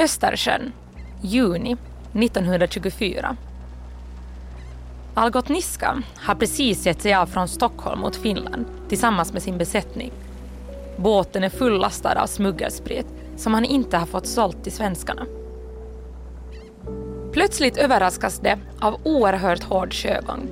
[0.00, 0.72] Östersjön,
[1.20, 1.76] juni
[2.12, 3.36] 1924.
[5.14, 10.12] Algot Niska har precis gett sig av från Stockholm mot Finland tillsammans med sin besättning.
[10.96, 13.06] Båten är fullastad av smuggelsprit
[13.36, 15.26] som han inte har fått sålt till svenskarna.
[17.32, 20.48] Plötsligt överraskas det av oerhört hård sjögång.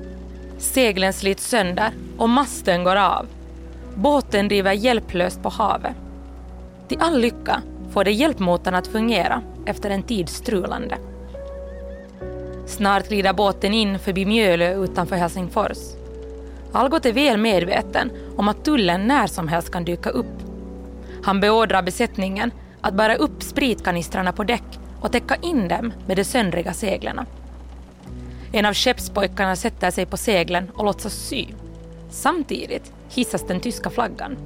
[0.57, 3.25] Seglen slits sönder och masten går av.
[3.95, 5.95] Båten driver hjälplöst på havet.
[6.87, 10.97] Till all lycka får det hjälpmotorn att fungera efter en tids strulande.
[12.65, 15.77] Snart glider båten in förbi Mjölö utanför Helsingfors.
[16.71, 20.43] Algot är väl medveten om att tullen när som helst kan dyka upp.
[21.23, 26.23] Han beordrar besättningen att bära upp spritkanistrarna på däck och täcka in dem med de
[26.23, 27.19] söndriga seglen.
[28.51, 31.45] En av skeppspojkarna sätter sig på seglen och låtsas sy.
[32.09, 34.37] Samtidigt hissas den tyska flaggan.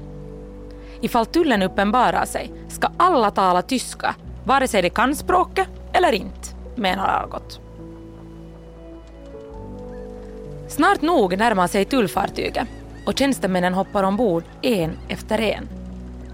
[1.01, 6.49] Ifall tullen uppenbarar sig ska alla tala tyska, vare sig de kan språket eller inte,
[6.75, 7.59] menar Algot.
[10.67, 12.67] Snart nog närmar sig tullfartyget
[13.05, 15.69] och tjänstemännen hoppar ombord en efter en.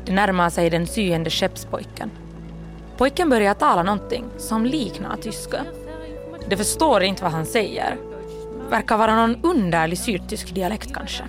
[0.05, 2.11] De närmar sig den syende skeppspojken.
[2.97, 5.61] Pojken börjar tala någonting som liknar tyska.
[6.49, 7.97] De förstår inte vad han säger.
[8.69, 11.23] Verkar vara någon underlig sydtysk dialekt kanske.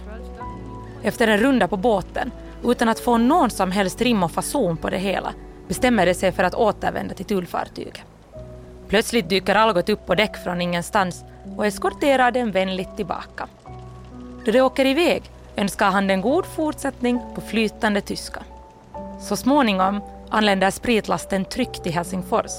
[1.03, 2.31] Efter en runda på båten,
[2.65, 5.35] utan att få någon som helst rim och fason på det hela,
[5.69, 8.01] bestämmer de sig för att återvända till tullfartyget.
[8.89, 11.25] Plötsligt dyker Algot upp på däck från ingenstans
[11.57, 13.49] och eskorterar den vänligt tillbaka.
[14.45, 15.23] Då de åker iväg
[15.57, 18.43] önskar han den god fortsättning på flytande tyska.
[19.21, 22.53] Så småningom anländer spritlasten tryggt till Helsingfors.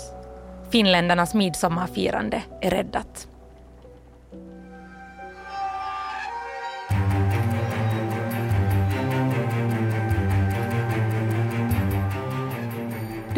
[0.69, 3.27] Finländarnas midsommarfirande är räddat.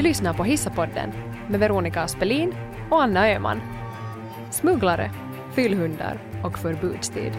[0.01, 1.13] Du lyssnar på Hissapodden
[1.49, 2.55] med Veronica Aspelin
[2.89, 3.61] och Anna Öhman.
[4.51, 5.11] Smugglare,
[5.55, 7.33] fyllhundar och förbudstid.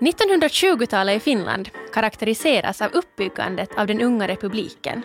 [0.00, 5.02] 1920-talet i Finland karaktäriseras av uppbyggandet av den unga republiken.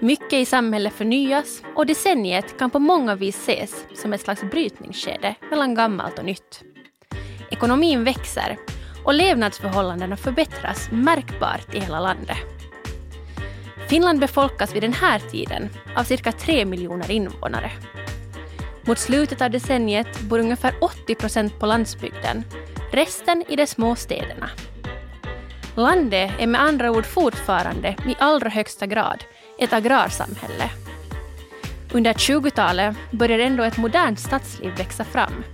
[0.00, 5.34] Mycket i samhället förnyas och decenniet kan på många vis ses som ett slags brytningsskede
[5.50, 6.62] mellan gammalt och nytt.
[7.50, 8.58] Ekonomin växer
[9.04, 12.38] och levnadsförhållandena förbättras märkbart i hela landet.
[13.88, 17.70] Finland befolkas vid den här tiden av cirka 3 miljoner invånare.
[18.86, 22.44] Mot slutet av decenniet bor ungefär 80 procent på landsbygden
[22.92, 24.50] resten i de små städerna.
[25.74, 29.24] Landet är med andra ord fortfarande i allra högsta grad
[29.58, 30.70] ett agrarsamhälle.
[31.92, 35.44] Under 20-talet börjar ändå ett modernt stadsliv växa fram.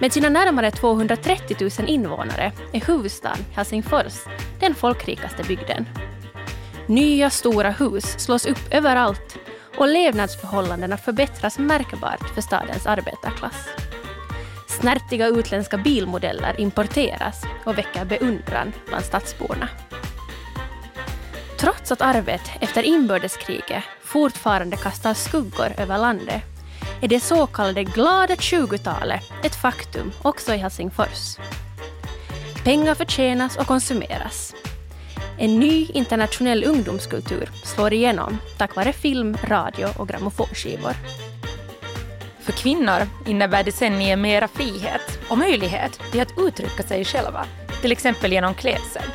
[0.00, 4.20] Med sina närmare 230 000 invånare är huvudstaden Helsingfors
[4.60, 5.88] den folkrikaste bygden.
[6.86, 9.38] Nya stora hus slås upp överallt
[9.76, 13.68] och levnadsförhållandena förbättras märkbart för stadens arbetarklass.
[14.68, 19.68] Snärtiga utländska bilmodeller importeras och väcker beundran bland stadsborna.
[21.84, 26.42] Så att arvet efter inbördeskriget fortfarande kastar skuggor över landet
[27.02, 31.36] är det så kallade glada 20-talet ett faktum också i Helsingfors.
[32.64, 34.54] Pengar förtjänas och konsumeras.
[35.38, 40.92] En ny internationell ungdomskultur slår igenom tack vare film, radio och grammofonskivor.
[42.40, 47.46] För kvinnor innebär decennier mera frihet och möjlighet till att uttrycka sig själva,
[47.80, 49.10] till exempel genom klädsel.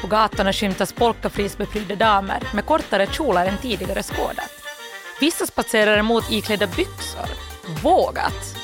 [0.00, 4.50] På gatorna skymtas polkafrisbeprydda damer med kortare kjolar än tidigare skådat.
[5.20, 7.28] Vissa spatserar emot iklädda byxor.
[7.82, 8.56] Vågat!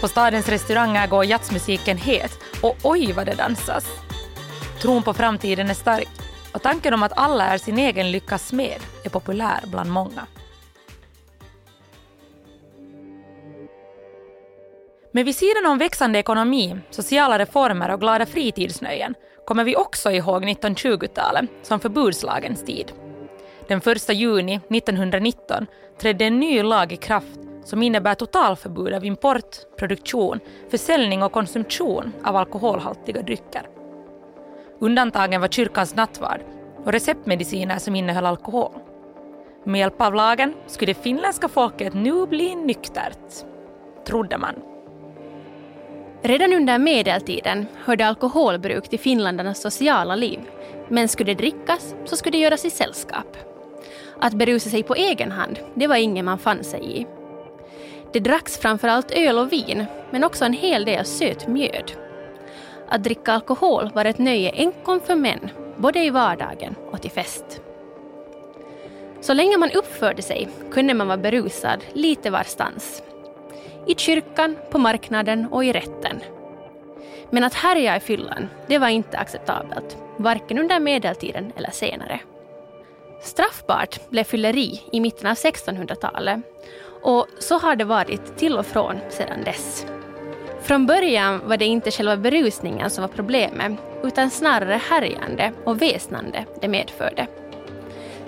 [0.00, 3.86] På stadens restauranger går jazzmusiken het och oj vad det dansas.
[4.82, 6.08] Tron på framtiden är stark
[6.52, 10.26] och tanken om att alla är sin egen lyckas smed är populär bland många.
[15.12, 19.14] Men vid sidan om växande ekonomi, sociala reformer och glada fritidsnöjen
[19.44, 22.92] kommer vi också ihåg 1920-talet som förbudslagens tid.
[23.68, 25.66] Den 1 juni 1919
[25.98, 30.40] trädde en ny lag i kraft som innebär totalförbud av import, produktion,
[30.70, 33.68] försäljning och konsumtion av alkoholhaltiga drycker.
[34.78, 36.40] Undantagen var kyrkans nattvard
[36.84, 38.72] och receptmediciner som innehöll alkohol.
[39.64, 43.46] Med hjälp av lagen skulle det finländska folket nu bli nyktert,
[44.06, 44.54] trodde man.
[46.22, 50.40] Redan under medeltiden hörde alkoholbruk till finländarnas sociala liv,
[50.88, 53.36] men skulle det drickas så skulle det göras i sällskap.
[54.18, 57.06] Att berusa sig på egen hand, det var inget man fann sig i.
[58.12, 61.92] Det dracks framförallt öl och vin, men också en hel del söt mjöd.
[62.88, 67.60] Att dricka alkohol var ett nöje enkom för män, både i vardagen och till fest.
[69.20, 73.02] Så länge man uppförde sig kunde man vara berusad lite varstans.
[73.90, 76.20] I kyrkan, på marknaden och i rätten.
[77.30, 82.20] Men att härja i fyllan, det var inte acceptabelt, varken under medeltiden eller senare.
[83.22, 86.40] Straffbart blev fylleri i mitten av 1600-talet
[87.02, 89.86] och så har det varit till och från sedan dess.
[90.62, 93.72] Från början var det inte själva berusningen som var problemet
[94.02, 97.26] utan snarare härjande och väsnande det medförde.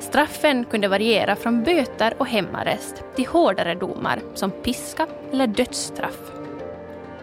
[0.02, 6.32] Straffen kunde variera från böter och hemarrest till hårdare domar som piska eller dödsstraff.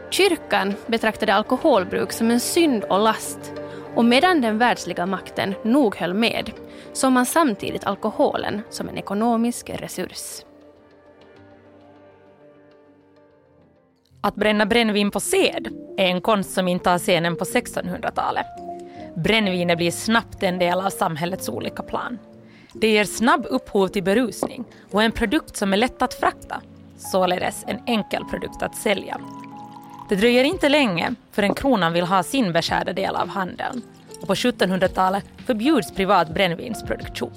[0.09, 3.53] Kyrkan betraktade alkoholbruk som en synd och last
[3.95, 6.51] och medan den världsliga makten nog höll med
[6.93, 10.43] såg man samtidigt alkoholen som en ekonomisk resurs.
[14.21, 15.67] Att bränna brännvin på sed
[15.97, 18.47] är en konst som inte har scenen på 1600-talet.
[19.15, 22.17] Brännvinet blir snabbt en del av samhällets olika plan.
[22.73, 26.61] Det ger snabb upphov till berusning och är en produkt som är lätt att frakta,
[26.97, 29.17] således en enkel produkt att sälja.
[30.09, 33.81] Det dröjer inte länge förrän kronan vill ha sin beskärda del av handeln
[34.21, 37.31] och på 1700-talet förbjuds privat brännvinsproduktion.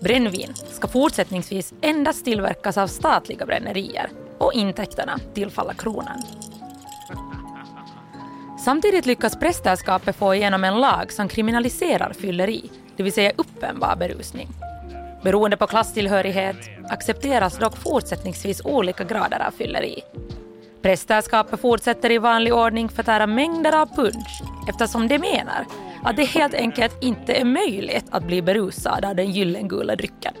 [0.00, 6.22] Brännvin ska fortsättningsvis endast tillverkas av statliga brännerier och intäkterna tillfalla kronan.
[8.64, 14.48] Samtidigt lyckas prästerskapet få igenom en lag som kriminaliserar fylleri, det vill säga uppenbar berusning.
[15.22, 16.56] Beroende på klasstillhörighet
[16.88, 20.02] accepteras dock fortsättningsvis olika grader av fylleri.
[20.82, 25.66] Prästerskapet fortsätter i vanlig ordning förtära mängder av punch eftersom de menar
[26.04, 30.34] att det helt enkelt inte är möjligt att bli berusad av den gyllengula drycken.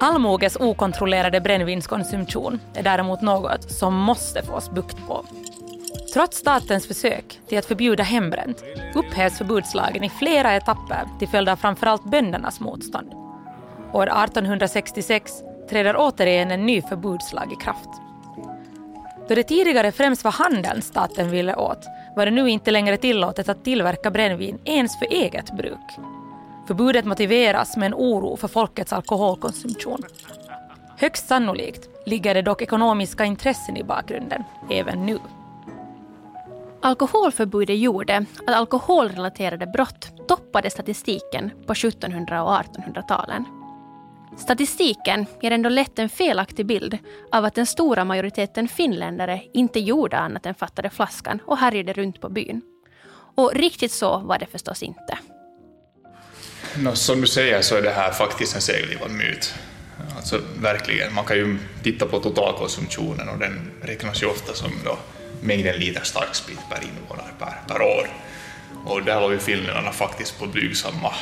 [0.00, 5.24] Allmoges okontrollerade brännvinskonsumtion är däremot något som måste fås bukt på.
[6.16, 8.64] Trots statens försök till att förbjuda hembränt
[8.94, 13.12] upphävs förbudslagen i flera etapper till följd av framförallt böndernas motstånd.
[13.92, 15.32] År 1866
[15.70, 17.88] träder återigen en ny förbudslag i kraft.
[19.28, 21.84] Då det tidigare främst var handeln staten ville åt
[22.16, 25.98] var det nu inte längre tillåtet att tillverka brännvin ens för eget bruk.
[26.66, 30.02] Förbudet motiveras med en oro för folkets alkoholkonsumtion.
[30.98, 35.18] Högst sannolikt ligger det dock ekonomiska intressen i bakgrunden, även nu.
[36.82, 43.44] Alkoholförbudet gjorde att alkoholrelaterade brott toppade statistiken på 1700 och 1800-talen.
[44.36, 46.98] Statistiken ger ändå lätt en felaktig bild
[47.32, 52.20] av att den stora majoriteten finländare inte gjorde annat än fattade flaskan och härjade runt
[52.20, 52.62] på byn.
[53.34, 55.18] Och riktigt så var det förstås inte.
[56.76, 59.54] No, som du säger så är det här faktiskt en seglivad myt.
[60.16, 64.98] Alltså verkligen, man kan ju titta på totalkonsumtionen och den räknas ju ofta som då
[65.40, 68.08] mängden liter starksprit per invånare per, per år.
[68.84, 71.14] Och där låg ju finländarna faktiskt på blygsamma,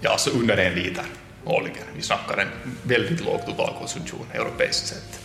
[0.00, 1.04] ja alltså under en liter
[1.44, 1.84] årligen.
[1.96, 2.48] Vi snackar en
[2.82, 5.20] väldigt låg totalkonsumtion europeiskt sett.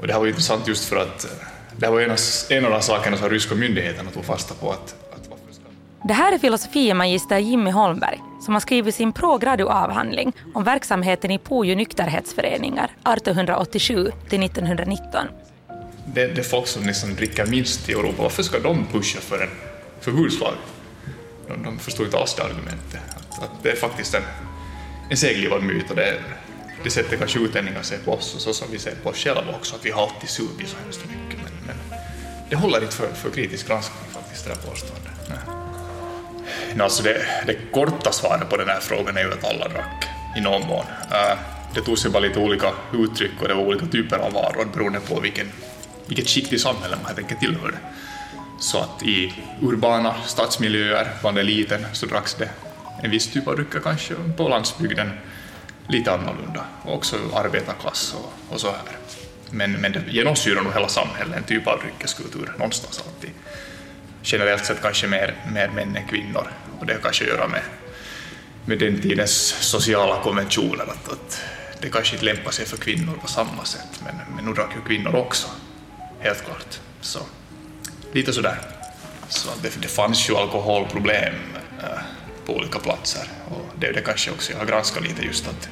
[0.00, 1.30] Och det här var intressant just för att eh,
[1.76, 2.18] det här var en av,
[2.50, 4.70] en av de sakerna som ryska myndigheterna tog fasta på.
[4.70, 5.62] Att, att varför ska...
[6.04, 9.12] Det här är filosofiemagister Jimmy Holmberg som har skrivit sin
[9.68, 15.26] avhandling om verksamheten i Pujo nykterhetsföreningar 1887 till 1919.
[16.14, 19.42] Det, det är folk som liksom dricker minst i Europa, varför ska de pusha för
[19.42, 19.50] en
[20.00, 20.54] förbudslag?
[21.48, 23.00] De, de förstår inte alls det argumentet.
[23.16, 24.22] Att, att det är faktiskt en
[25.10, 26.18] en seglivad myt och det,
[26.84, 29.54] det sätter kanske utlänningar sig på oss och så som vi ser på oss själva
[29.54, 31.40] också, att vi har alltid supit så hemskt mycket.
[31.42, 31.98] Men, men
[32.50, 35.12] det håller inte för, för kritisk granskning faktiskt, det där påståendet.
[36.74, 40.04] No, alltså det, det korta svaret på den här frågan är ju att alla drack
[40.36, 40.84] i någon mån.
[41.10, 41.38] Uh,
[41.74, 45.00] det tog sig bara lite olika uttryck och det var olika typer av varor beroende
[45.00, 45.52] på vilken,
[46.10, 47.76] vilket skikt i samhället man helt enkelt tillhörde.
[48.60, 52.50] Så att i urbana stadsmiljöer bland eliten så dracks det
[53.02, 55.10] en viss typ av drycker kanske på landsbygden
[55.88, 58.80] lite annorlunda, och också arbetarklass och, och så här.
[59.50, 63.30] Men, men det genomsyrar nog hela samhället, en typ av dryckeskultur någonstans alltid.
[64.22, 66.46] Generellt sett kanske mer, mer män än kvinnor
[66.78, 67.62] och det har kanske att göra med,
[68.64, 71.42] med den tidens sociala konventioner, att, att
[71.80, 74.96] det kanske inte lämpar sig för kvinnor på samma sätt, men, men nu drack ju
[74.96, 75.48] kvinnor också,
[76.20, 76.80] helt klart.
[77.00, 77.18] Så
[78.12, 78.58] lite sådär.
[79.28, 81.34] Så det, det fanns ju alkoholproblem
[81.82, 81.98] äh,
[82.46, 83.22] på olika platser.
[83.48, 85.68] Och det är det kanske också jag har granskat lite just att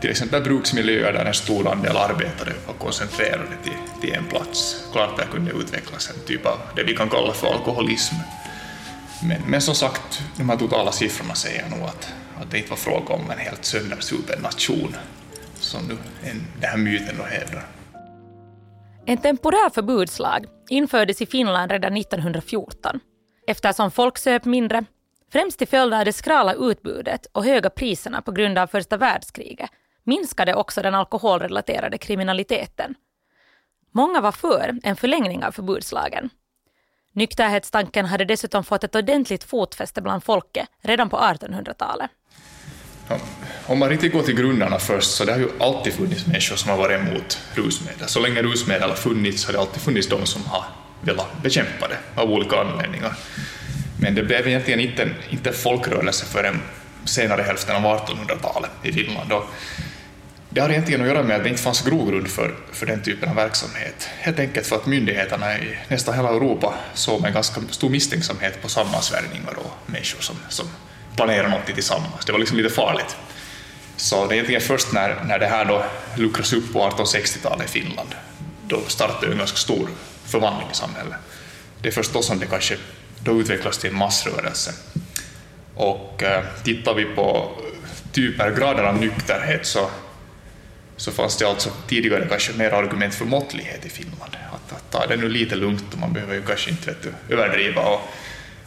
[0.00, 4.84] till exempel bruksmiljöer där en stor andel arbetare var koncentrerade till, till en plats.
[4.92, 8.14] Klart där kunde utvecklas en typ av det vi kan kalla för alkoholism.
[9.22, 12.76] Men, men som sagt, de här totala siffrorna säger nog att, att det inte var
[12.76, 14.96] fråga om en helt söndersupen nation
[15.54, 15.96] som nu
[16.30, 17.66] en, den här myten då hävdar.
[19.06, 23.00] En temporär förbudslag infördes i Finland redan 1914
[23.46, 24.84] eftersom folk söp mindre,
[25.32, 29.70] främst till följd av det skrala utbudet och höga priserna på grund av första världskriget
[30.04, 32.94] minskade också den alkoholrelaterade kriminaliteten.
[33.92, 36.30] Många var för en förlängning av förbudslagen.
[37.12, 42.10] Nykterhetstanken hade dessutom fått ett ordentligt fotfäste bland folket redan på 1800-talet.
[43.66, 46.70] Om man riktigt går till grunderna först, så det har ju alltid funnits människor som
[46.70, 48.08] har varit emot rusmedel.
[48.08, 50.64] Så länge rusmedel har funnits har det alltid funnits de som har
[51.00, 53.14] velat bekämpa det av olika anledningar.
[54.00, 56.60] Men det blev egentligen inte, inte folkrörelse förrän
[57.04, 59.32] senare hälften av 1800-talet i Finland.
[59.32, 59.44] Och
[60.50, 63.28] det har egentligen att göra med att det inte fanns grogrund för, för den typen
[63.28, 64.08] av verksamhet.
[64.18, 68.68] Helt enkelt för att myndigheterna i nästan hela Europa såg med ganska stor misstänksamhet på
[68.68, 70.66] sammansvärjningar och människor som, som
[71.16, 72.24] planera någonting tillsammans.
[72.26, 73.16] Det var liksom lite farligt.
[73.96, 75.84] Så det är egentligen först när, när det här då
[76.16, 78.14] luckras upp på 1860-talet i Finland,
[78.66, 79.88] då startade en ganska stor
[80.24, 81.18] förvandling i samhället.
[81.82, 82.76] Det är först då som det kanske
[83.24, 84.72] då utvecklas till en massrörelse.
[85.74, 87.50] Och eh, tittar vi på
[88.12, 89.90] typer, grader av nykterhet så,
[90.96, 94.36] så fanns det alltså tidigare kanske mer argument för måttlighet i Finland.
[94.52, 97.34] Att, att ta det nu lite lugnt och man behöver ju kanske inte vet du,
[97.34, 98.00] överdriva och,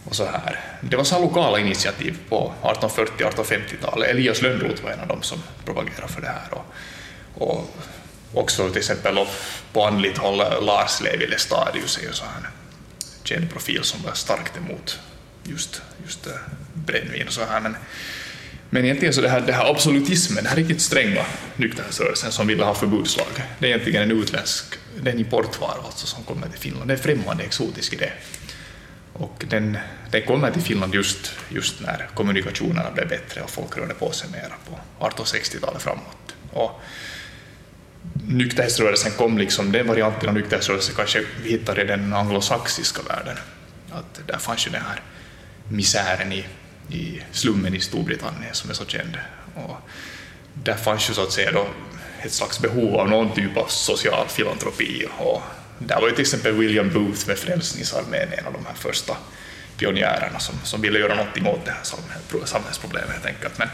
[0.06, 0.60] och så här.
[0.82, 4.10] Det var så lokala initiativ på 1840-1850-talet.
[4.10, 6.48] Elias Lönnroth var en av dem som propagerade för det här.
[6.52, 6.66] Och,
[7.34, 7.76] och
[8.34, 9.26] också till exempel
[9.74, 12.50] på andligt håll Lars Levi Lestadius är ju så här
[13.24, 15.00] känd profil som var starkt emot
[15.44, 16.34] just, just eh,
[16.74, 17.60] brännvin och så här.
[17.60, 17.76] Men,
[18.70, 22.64] men egentligen så det här, det här absolutismen, den här riktigt stränga nykterhetsrörelsen som ville
[22.64, 23.28] ha förbudslag,
[23.60, 24.66] det är egentligen en utländsk,
[25.02, 26.88] det är en importvara alltså som kommer till Finland.
[26.88, 28.12] Det är en främmande, exotisk idé.
[29.14, 29.78] Och den,
[30.12, 34.30] den kommer till Finland just, just när kommunikationerna blev bättre och folk rörde på sig
[34.30, 36.36] mera på 1860-talet framåt.
[36.52, 36.82] Och
[38.28, 43.38] nykterhetsrörelsen kom, liksom, den varianten av nykterhetsrörelsen kanske vi hittar i den anglosaxiska världen.
[43.92, 45.02] Att där fanns ju den här
[45.70, 46.46] misären i,
[46.90, 49.18] i slummen i Storbritannien som är så känd.
[49.56, 49.78] Och
[50.54, 51.68] där fanns ju så att säga då
[52.22, 55.06] ett slags behov av någon typ av social filantropi.
[55.18, 55.42] Och
[55.88, 59.18] där var ju till exempel William Booth med Frälsningsarmén en av de här första
[59.78, 61.84] pionjärerna som, som ville göra någonting åt det här
[62.46, 63.58] samhällsproblemet helt enkelt.
[63.58, 63.68] Men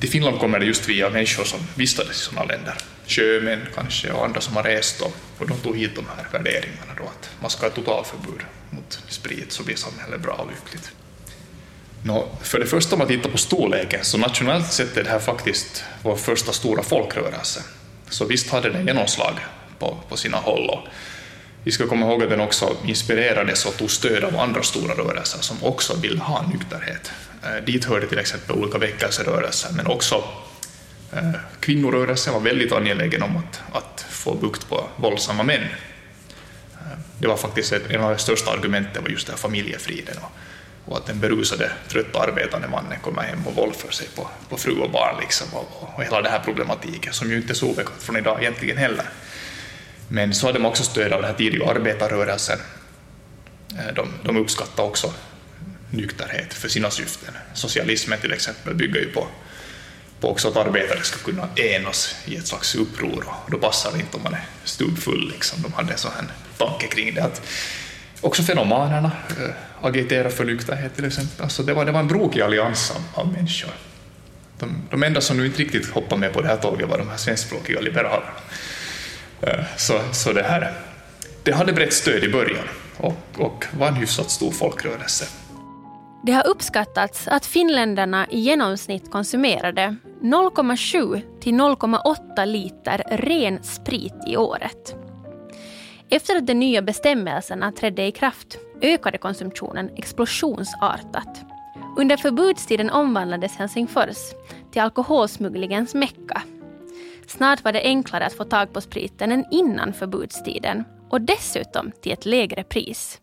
[0.00, 2.74] till Finland kommer det just via människor som vistades i sådana länder.
[3.06, 6.92] Sjömän kanske och andra som har rest och, och de tog hit de här värderingarna
[6.98, 10.92] då att man ska ha totalförbud mot sprit så blir samhället bra och lyckligt.
[12.02, 15.18] Nå, för det första om man tittar på storleken så nationellt sett är det här
[15.18, 17.60] faktiskt vår första stora folkrörelse.
[18.08, 19.34] Så visst hade den genomslag
[19.78, 20.68] på, på sina håll.
[20.70, 20.88] Och
[21.64, 25.38] vi ska komma ihåg att den också inspirerades och tog stöd av andra stora rörelser
[25.40, 27.12] som också ville ha nykterhet.
[27.42, 30.24] Eh, dit hörde till exempel olika väckelserörelser, men också
[31.12, 31.30] eh,
[31.60, 35.62] kvinnorörelsen var väldigt angelägen om att, att få bukt på våldsamma män.
[35.62, 40.32] Eh, det var faktiskt en av de största argumenten var just det här familjefriden och,
[40.92, 44.76] och att den berusade, trötta arbetande mannen kommer hem och våldför sig på, på fru
[44.76, 48.02] och barn liksom, och, och hela den här problematiken som ju inte är så obekant
[48.02, 49.04] från idag egentligen heller.
[50.08, 52.58] Men så hade man också stöd av den här tidiga arbetarrörelsen.
[53.78, 55.12] Eh, de, de uppskattade också
[55.90, 57.34] nykterhet för sina syften.
[57.54, 59.26] Socialismen till exempel bygger ju på,
[60.20, 63.98] på också att arbetare ska kunna enas i ett slags uppror och då passar det
[63.98, 65.30] inte om man är stubbfull.
[65.34, 65.62] Liksom.
[65.62, 66.24] De hade en sån här
[66.58, 67.24] tanke kring det.
[67.24, 67.42] Att
[68.20, 71.42] också fenomanerna äh, eh, agiterar för nykterhet till exempel.
[71.42, 73.70] Alltså det, var, det var en brokig allians av, av människor.
[74.58, 77.08] De, de enda som nu inte riktigt hoppade med på det här tåget var de
[77.08, 78.32] här svenskspråkiga liberalerna.
[79.46, 80.72] Eh, så, så det här
[81.42, 82.64] det hade brett stöd i början
[82.96, 85.24] och, och var en hyfsat stor folkrörelse.
[86.26, 94.36] Det har uppskattats att finländarna i genomsnitt konsumerade 0,7 till 0,8 liter ren sprit i
[94.36, 94.94] året.
[96.10, 101.44] Efter att de nya bestämmelserna trädde i kraft ökade konsumtionen explosionsartat.
[101.96, 104.18] Under förbudstiden omvandlades Helsingfors
[104.72, 106.42] till alkoholsmugglingens mecka.
[107.26, 112.12] Snart var det enklare att få tag på spriten än innan förbudstiden och dessutom till
[112.12, 113.20] ett lägre pris.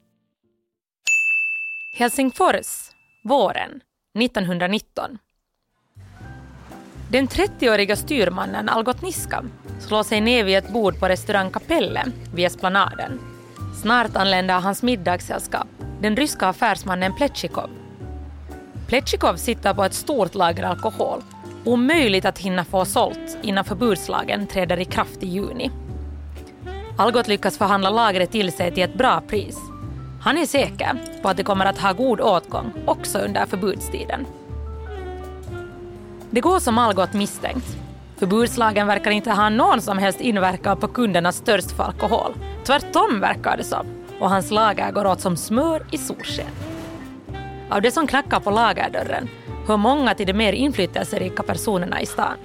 [1.98, 2.92] Helsingfors
[3.24, 3.82] våren
[4.20, 5.18] 1919.
[7.12, 9.44] Den 30-åriga styrmannen Algot Niska
[9.80, 12.06] slår sig ner vid ett bord på restaurang Kapelle
[12.36, 13.20] vid Esplanaden.
[13.82, 15.68] Snart anländer hans middagssällskap,
[16.02, 17.70] den ryska affärsmannen Pletjikov.
[18.88, 21.22] Pletjikov sitter på ett stort lager alkohol,
[21.66, 25.72] omöjligt att hinna få sålt innan förbudslagen träder i kraft i juni.
[26.98, 29.58] Algot lyckas förhandla lagret till sig till ett bra pris
[30.24, 34.26] han är säker på att det kommer att ha god åtgång också under förbudstiden.
[36.30, 37.78] Det går som Algot misstänkt.
[38.18, 43.58] Förbudslagen verkar inte ha någon som helst inverkan på kundernas törst för alkohol Tvärtom verkar
[43.58, 43.86] det som
[44.20, 46.48] och hans lager går åt som smör i solsken.
[47.70, 49.30] Av det som knackar på lagerdörren
[49.68, 52.38] hör många till de mer inflytelserika personerna i stan.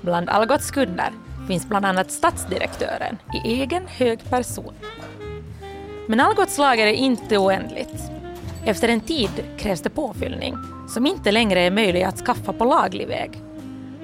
[0.00, 1.10] Bland Algots kunder
[1.48, 4.74] finns bland annat stadsdirektören i egen hög person.
[6.08, 8.02] Men Algots lager är inte oändligt.
[8.64, 10.54] Efter en tid krävs det påfyllning
[10.88, 13.42] som inte längre är möjlig att skaffa på laglig väg.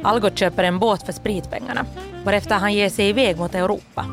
[0.02, 1.86] Algot köper en båt för spritpengarna
[2.24, 4.06] varefter han ger sig iväg mot Europa.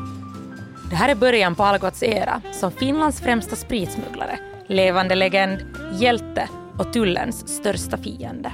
[0.90, 5.58] Det här är början på Algots era som Finlands främsta spritsmugglare, levande legend,
[5.92, 6.48] hjälte
[6.78, 8.52] och tullens största fiende.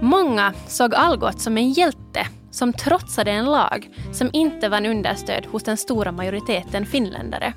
[0.00, 5.62] Många såg Algot som en hjälte som trotsade en lag som inte vann understöd hos
[5.62, 7.54] den stora majoriteten finländare.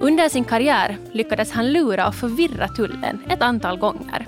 [0.00, 4.26] Under sin karriär lyckades han lura och förvirra tullen ett antal gånger.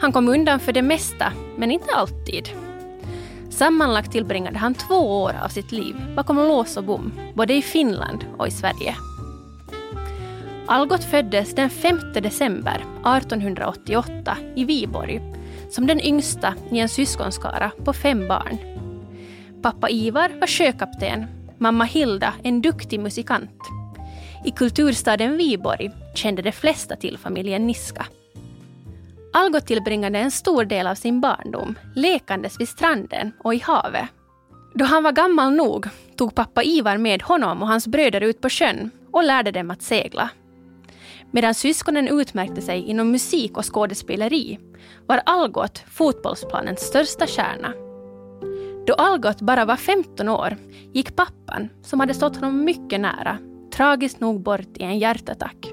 [0.00, 2.48] Han kom undan för det mesta, men inte alltid.
[3.50, 8.24] Sammanlagt tillbringade han två år av sitt liv bakom lås och bom, både i Finland
[8.38, 8.94] och i Sverige.
[10.72, 12.84] Algot föddes den 5 december
[13.16, 15.20] 1888 i Viborg
[15.70, 18.58] som den yngsta i en syskonskara på fem barn.
[19.62, 21.26] Pappa Ivar var sjökapten,
[21.58, 23.60] mamma Hilda en duktig musikant.
[24.44, 28.06] I kulturstaden Viborg kände de flesta till familjen Niska.
[29.32, 34.08] Algot tillbringade en stor del av sin barndom lekandes vid stranden och i havet.
[34.74, 38.48] Då han var gammal nog tog pappa Ivar med honom och hans bröder ut på
[38.48, 40.30] sjön och lärde dem att segla.
[41.34, 44.58] Medan syskonen utmärkte sig inom musik och skådespeleri
[45.06, 47.72] var Algot fotbollsplanens största stjärna.
[48.86, 50.56] Då Algot bara var 15 år
[50.92, 53.38] gick pappan, som hade stått honom mycket nära,
[53.74, 55.72] tragiskt nog bort i en hjärtattack.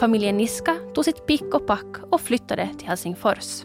[0.00, 3.64] Familjen Niska tog sitt pick och pack och flyttade till Helsingfors.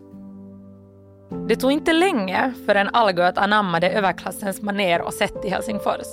[1.47, 6.07] Det tog inte länge förrän Algot anammade överklassens maner och sätt i Helsingfors.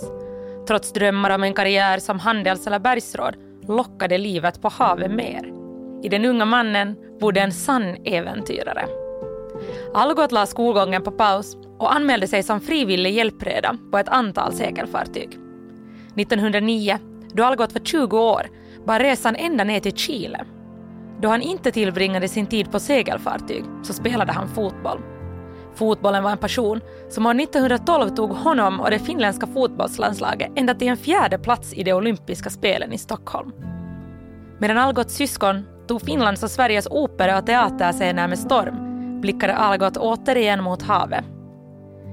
[0.69, 3.35] Trots drömmar om en karriär som handels eller bergsråd
[3.69, 5.53] lockade livet på havet mer.
[6.03, 8.87] I den unga mannen bodde en sann äventyrare.
[9.95, 15.39] Algot la skolgången på paus och anmälde sig som frivillig hjälpreda på ett antal segelfartyg.
[16.17, 16.99] 1909,
[17.33, 18.43] då Algot var 20 år,
[18.87, 20.45] bar resan ända ner till Chile.
[21.21, 24.99] Då han inte tillbringade sin tid på segelfartyg så spelade han fotboll.
[25.75, 30.89] Fotbollen var en passion som år 1912 tog honom och det finländska fotbollslandslaget ända till
[30.89, 33.53] en fjärde plats i de olympiska spelen i Stockholm.
[34.59, 40.63] Medan Algots syskon tog Finlands och Sveriges opera och teaterscener med storm blickade Algot återigen
[40.63, 41.25] mot havet.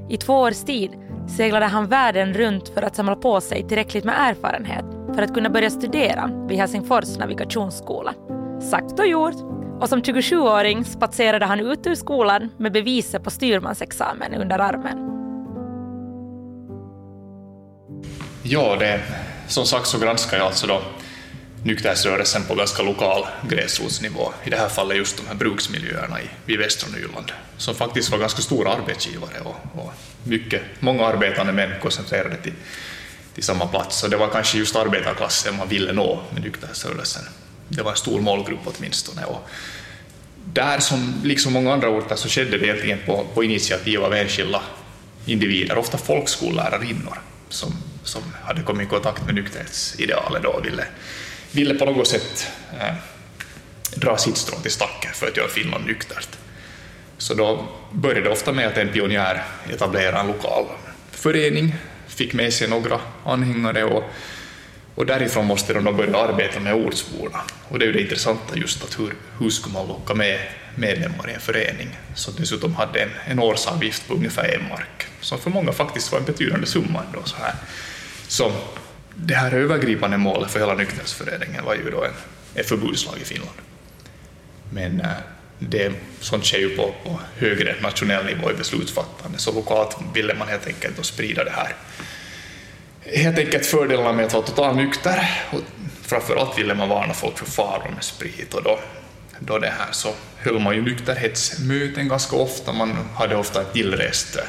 [0.10, 0.92] I två års tid
[1.38, 5.50] seglade han världen runt för att samla på sig tillräckligt med erfarenhet för att kunna
[5.50, 8.14] börja studera vid Helsingfors navigationsskola.
[8.62, 9.36] Sagt och gjort,
[9.80, 14.98] och som 27-åring spatserade han ut ur skolan med beviset på styrmansexamen under armen.
[18.44, 19.02] Ja, det,
[19.48, 20.82] som sagt så granskar jag alltså då
[21.64, 26.58] nykterhetsrörelsen på ganska lokal gräsrotsnivå, i det här fallet just de här bruksmiljöerna i, i
[26.58, 32.36] västra Nyland, som faktiskt var ganska stora arbetsgivare och, och mycket, många arbetande män koncentrerade
[32.36, 32.54] till,
[33.34, 34.04] till samma plats.
[34.04, 37.24] Och det var kanske just arbetarklassen man ville nå med nykterhetsrörelsen.
[37.70, 39.26] Det var en stor målgrupp åtminstone.
[39.26, 39.50] Och
[40.54, 44.62] där som liksom många andra orter så skedde det egentligen på, på initiativ av enskilda
[45.26, 50.86] individer, ofta folkskollärarinnor, som, som hade kommit i kontakt med nykterhetsidealet och ville
[51.52, 52.48] ville på något sätt
[52.80, 52.94] eh,
[53.96, 56.38] dra sitt strå till stacken för att göra Finland nyktert.
[57.18, 60.66] Så då började det ofta med att en pionjär etablerade en lokal
[61.12, 61.76] förening,
[62.08, 64.04] fick med sig några anhängare och,
[64.96, 67.42] och därifrån måste de då börja arbeta med ortsborna.
[67.68, 70.40] Och det är ju det intressanta just att hur, hur ska man locka med
[70.76, 75.40] medlemmar i en förening som dessutom hade en, en årsavgift på ungefär en mark, som
[75.40, 77.04] för många faktiskt var en betydande summa.
[77.14, 77.54] Då, så här.
[78.28, 78.52] Så
[79.16, 82.12] det här övergripande målet för hela nykterhetsföreningen var ju då en,
[82.56, 83.58] en förbudslag i Finland.
[84.74, 85.08] Men eh,
[85.60, 90.48] det, sånt sker ju på, på högre nationell nivå i beslutsfattande, så lokalt ville man
[90.48, 91.76] helt enkelt då sprida det här.
[93.14, 95.60] Helt enkelt fördelarna med att vara totalt nykter, och
[96.02, 98.80] framförallt ville man varna folk för faror med sprit, och då,
[99.40, 104.36] då det här så höll man ju nykterhetsmöten ganska ofta, man hade ofta en tillrest
[104.36, 104.44] eh,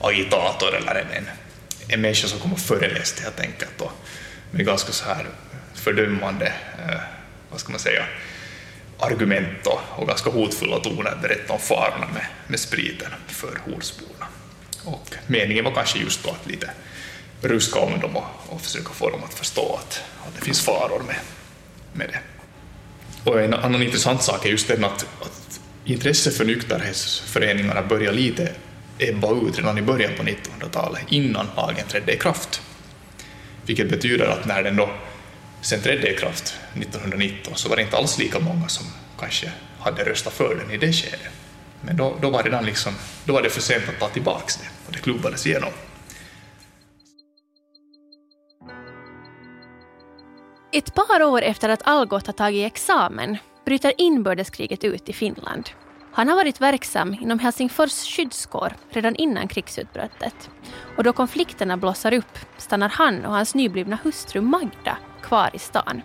[0.00, 1.28] agitator eller en,
[1.88, 3.92] en människa som kom och föreläste helt enkelt och
[4.50, 5.26] med ganska så här
[5.74, 6.52] fördömande,
[6.88, 7.00] eh,
[7.50, 8.04] vad ska man säga,
[8.98, 14.26] argument och, och ganska hotfulla toner berätta om farorna med, med spriten för Horsborna.
[14.84, 16.70] Och meningen var kanske just då att lite
[17.42, 21.02] ruska om dem och, och försöka få dem att förstå att, att det finns faror
[21.06, 21.16] med,
[21.92, 22.20] med det.
[23.30, 28.52] Och en annan intressant sak är just den att, att intresset för nykterhetsföreningarna börjar lite
[28.98, 32.62] ebba ut redan i början på 1900-talet, innan lagen trädde i kraft.
[33.66, 34.90] vilket betyder att när den då
[35.60, 38.86] sen trädde i kraft 1919 så var det inte alls lika många som
[39.18, 41.20] kanske hade röstat för den i det skedet.
[41.80, 44.68] Men då, då, var, det liksom, då var det för sent att ta tillbaka det
[44.86, 45.70] och det klubbades igenom.
[50.72, 55.70] Ett par år efter att Algot har tagit examen bryter inbördeskriget ut i Finland.
[56.12, 60.50] Han har varit verksam inom Helsingfors skyddskår redan innan krigsutbrottet.
[60.96, 66.02] Och då konflikterna blossar upp stannar han och hans nyblivna hustru Magda kvar i stan.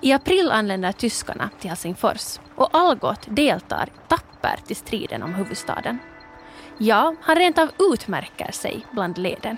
[0.00, 5.98] I april anländer tyskarna till Helsingfors och Algot deltar tappert i striden om huvudstaden.
[6.78, 9.56] Ja, han rent av utmärker sig bland leden.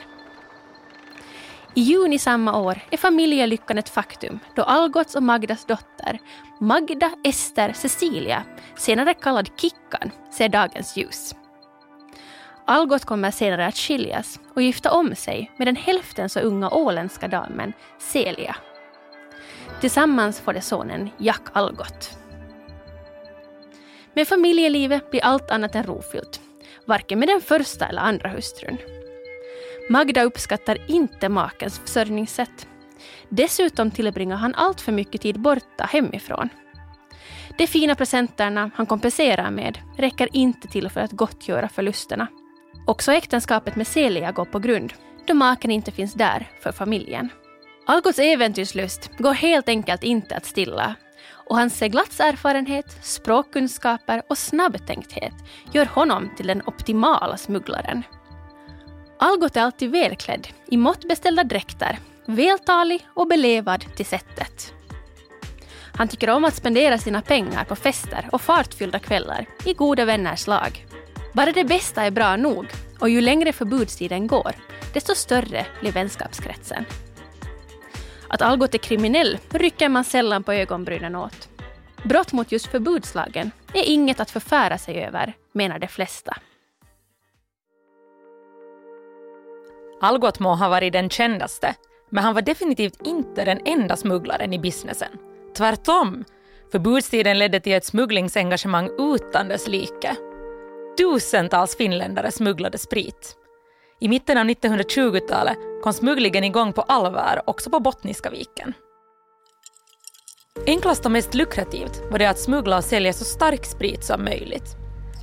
[1.74, 6.18] I juni samma år är familjelyckan ett faktum då Algots och Magdas dotter,
[6.60, 8.44] Magda Ester Cecilia,
[8.76, 11.34] senare kallad Kickan, ser dagens ljus.
[12.64, 17.28] Algot kommer senare att skiljas och gifta om sig med den hälften så unga åländska
[17.28, 18.56] damen Celia.
[19.80, 22.10] Tillsammans får de sonen Jack Algot.
[24.14, 26.40] Men familjelivet blir allt annat än rofyllt,
[26.86, 28.78] varken med den första eller andra hustrun.
[29.90, 32.66] Magda uppskattar inte makens försörjningssätt.
[33.28, 36.48] Dessutom tillbringar han allt för mycket tid borta hemifrån.
[37.58, 42.26] De fina presenterna han kompenserar med räcker inte till för att gottgöra förlusterna.
[42.86, 44.92] Också äktenskapet med Celia går på grund
[45.26, 47.28] då maken inte finns där för familjen.
[47.86, 50.94] Algots äventyrslust går helt enkelt inte att stilla
[51.32, 55.34] och hans seglatserfarenhet, språkkunskaper och snabbtänkthet
[55.72, 58.02] gör honom till den optimala smugglaren.
[59.22, 64.74] Algot är alltid välklädd i måttbeställda dräkter, vältalig och belevad till sättet.
[65.96, 70.46] Han tycker om att spendera sina pengar på fester och fartfyllda kvällar i goda vänners
[70.46, 70.86] lag.
[71.32, 72.66] Bara det bästa är bra nog
[72.98, 74.52] och ju längre förbudstiden går,
[74.94, 76.84] desto större blir vänskapskretsen.
[78.28, 81.48] Att Algot är kriminell rycker man sällan på ögonbrynen åt.
[82.04, 86.36] Brott mot just förbudslagen är inget att förfära sig över, menar de flesta.
[90.00, 91.74] Algot må ha varit den kändaste,
[92.10, 95.08] men han var definitivt inte den enda smugglaren i businessen.
[95.56, 96.24] Tvärtom,
[96.72, 100.16] förbudstiden ledde till ett smugglingsengagemang utan dess like.
[100.98, 103.36] Tusentals finländare smugglade sprit.
[104.00, 108.74] I mitten av 1920-talet kom smugglingen igång på allvar också på Bottniska viken.
[110.66, 114.76] Enklast och mest lukrativt var det att smuggla och sälja så stark sprit som möjligt.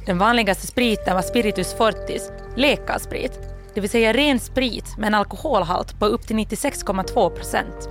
[0.05, 3.39] Den vanligaste spriten var spiritus fortis, läkarsprit,
[3.77, 7.89] det vill säga ren sprit med en alkoholhalt på upp till 96,2 procent.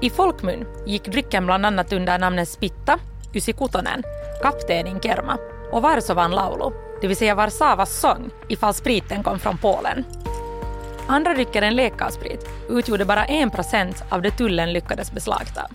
[0.00, 2.98] I folkmun gick drycken bland annat under namnen Spitta,
[3.34, 4.02] Ysikutonen,
[4.42, 5.38] Kapteenin Kerma
[5.72, 10.04] och Varsovan laulu, det vill säga Warszawas sång ifall spriten kom från Polen.
[11.06, 15.68] Andra drycker än läkarsprit utgjorde bara 1 procent av det tullen lyckades beslagta.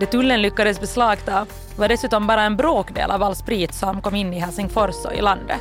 [0.00, 1.46] Det tullen lyckades beslagta
[1.76, 5.20] var dessutom bara en bråkdel av all sprit som kom in i Helsingfors och i
[5.20, 5.60] landet.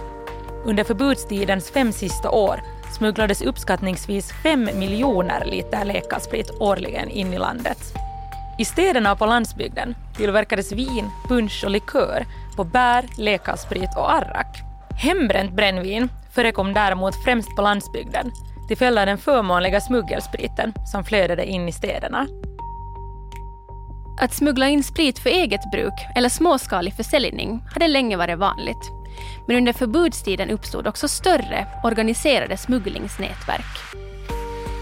[0.65, 2.62] Under förbudstidens fem sista år
[2.98, 7.78] smugglades uppskattningsvis fem miljoner liter läkarsprit årligen in i landet.
[8.60, 14.58] I städerna och på landsbygden tillverkades vin, punsch och likör på bär, läkarsprit och arrak.
[15.02, 18.32] Hembränt brännvin förekom däremot främst på landsbygden
[18.67, 22.28] till följd av den förmånliga smuggelspriten som flödade in i städerna.
[24.22, 28.99] Att smuggla in sprit för eget bruk eller småskalig försäljning hade länge varit vanligt.
[29.46, 34.00] Men under förbudstiden uppstod också större organiserade smugglingsnätverk.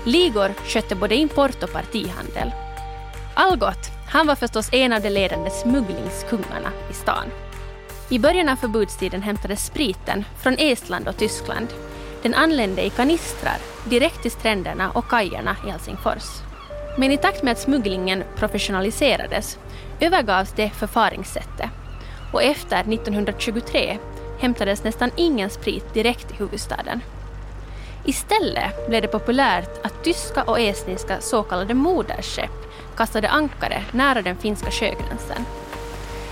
[0.06, 2.52] Ligor skötte både import och partihandel.
[3.34, 7.26] Algot, han var förstås en av de ledande smugglingskungarna i stan.
[8.10, 11.67] I början av förbudstiden hämtades spriten från Estland och Tyskland.
[12.23, 16.41] Den anlände i kanistrar direkt till stränderna och kajerna i Helsingfors.
[16.97, 19.60] Men i takt med att smugglingen professionaliserades
[20.00, 21.69] övergavs det förfaringssättet
[22.34, 23.97] och efter 1923
[24.39, 27.02] hämtades nästan ingen sprit direkt i huvudstaden.
[28.06, 32.52] Istället blev det populärt att tyska och estniska så kallade moderskepp
[32.97, 35.45] kastade ankare nära den finska sjögränsen.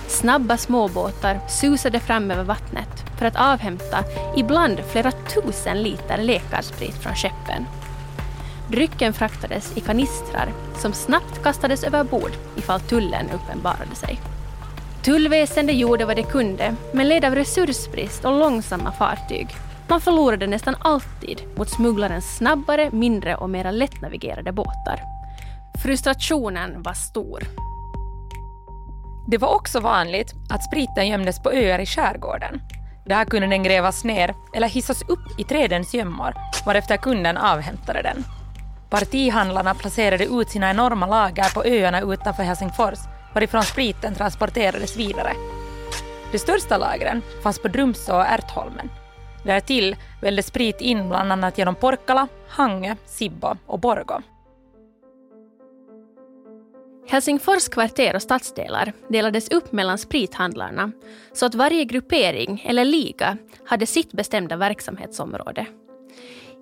[0.07, 4.03] Snabba småbåtar susade fram över vattnet för att avhämta
[4.35, 7.65] ibland flera tusen liter läkarsprit från skeppen.
[8.69, 14.19] Drycken fraktades i kanistrar som snabbt kastades över bord ifall tullen uppenbarade sig.
[15.05, 19.47] Tullväsendet gjorde vad det kunde, men led av resursbrist och långsamma fartyg.
[19.87, 25.01] Man förlorade nästan alltid mot smugglarens snabbare, mindre och mera lättnavigerade båtar.
[25.83, 27.43] Frustrationen var stor.
[29.27, 32.61] Det var också vanligt att spriten gömdes på öar i skärgården.
[33.05, 36.33] Där kunde den grävas ner eller hissas upp i trädens gömmor
[36.65, 38.23] varefter kunden avhämtade den.
[38.89, 42.99] Partihandlarna placerade ut sina enorma lager på öarna utanför Helsingfors
[43.35, 45.31] varifrån spriten transporterades vidare.
[46.31, 48.89] De största lagren fanns på Drumsö och Ärtholmen.
[49.45, 54.21] Därtill vällde sprit in bland annat genom Porkkala, Hangö, Sibbo och Borgå.
[57.07, 60.91] Helsingfors kvarter och stadsdelar delades upp mellan sprithandlarna
[61.33, 65.65] så att varje gruppering eller liga hade sitt bestämda verksamhetsområde.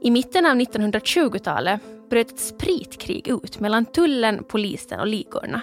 [0.02, 5.62] I mitten av 1920-talet bröt ett spritkrig ut mellan tullen, polisen och ligorna.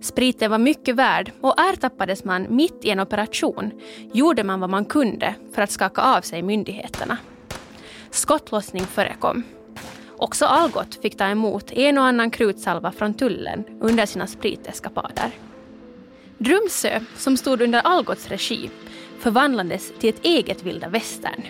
[0.00, 3.70] Spriten var mycket värd och ertappades man mitt i en operation
[4.12, 7.18] gjorde man vad man kunde för att skaka av sig myndigheterna.
[8.10, 9.42] Skottlossning förekom.
[10.16, 15.30] Också Algot fick ta emot en och annan krutsalva från tullen under sina spriteskapader.
[16.38, 18.70] Drumsö, som stod under Algots regi,
[19.18, 21.42] förvandlades till ett eget vilda västern.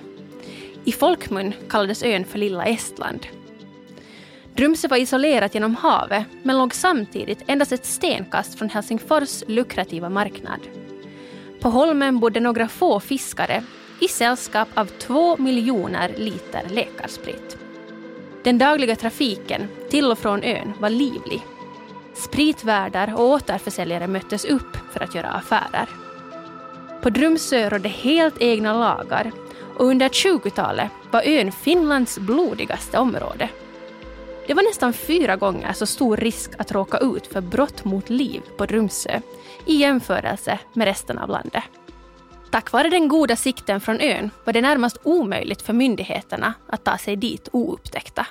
[0.84, 3.26] I folkmun kallades ön för Lilla Estland
[4.56, 10.60] Drumsö var isolerat genom havet men låg samtidigt endast ett stenkast från Helsingfors lukrativa marknad.
[11.60, 13.62] På holmen bodde några få fiskare
[14.00, 17.58] i sällskap av två miljoner liter läkarsprit.
[18.42, 21.42] Den dagliga trafiken till och från ön var livlig.
[22.14, 25.88] Spritvärdar och återförsäljare möttes upp för att göra affärer.
[27.02, 29.32] På Drumsö rådde helt egna lagar
[29.76, 33.48] och under 20-talet var ön Finlands blodigaste område.
[34.46, 38.42] Det var nästan fyra gånger så stor risk att råka ut för brott mot liv
[38.56, 39.20] på Drumsö
[39.66, 41.64] i jämförelse med resten av landet.
[42.50, 46.98] Tack vare den goda sikten från ön var det närmast omöjligt för myndigheterna att ta
[46.98, 48.26] sig dit oupptäckta.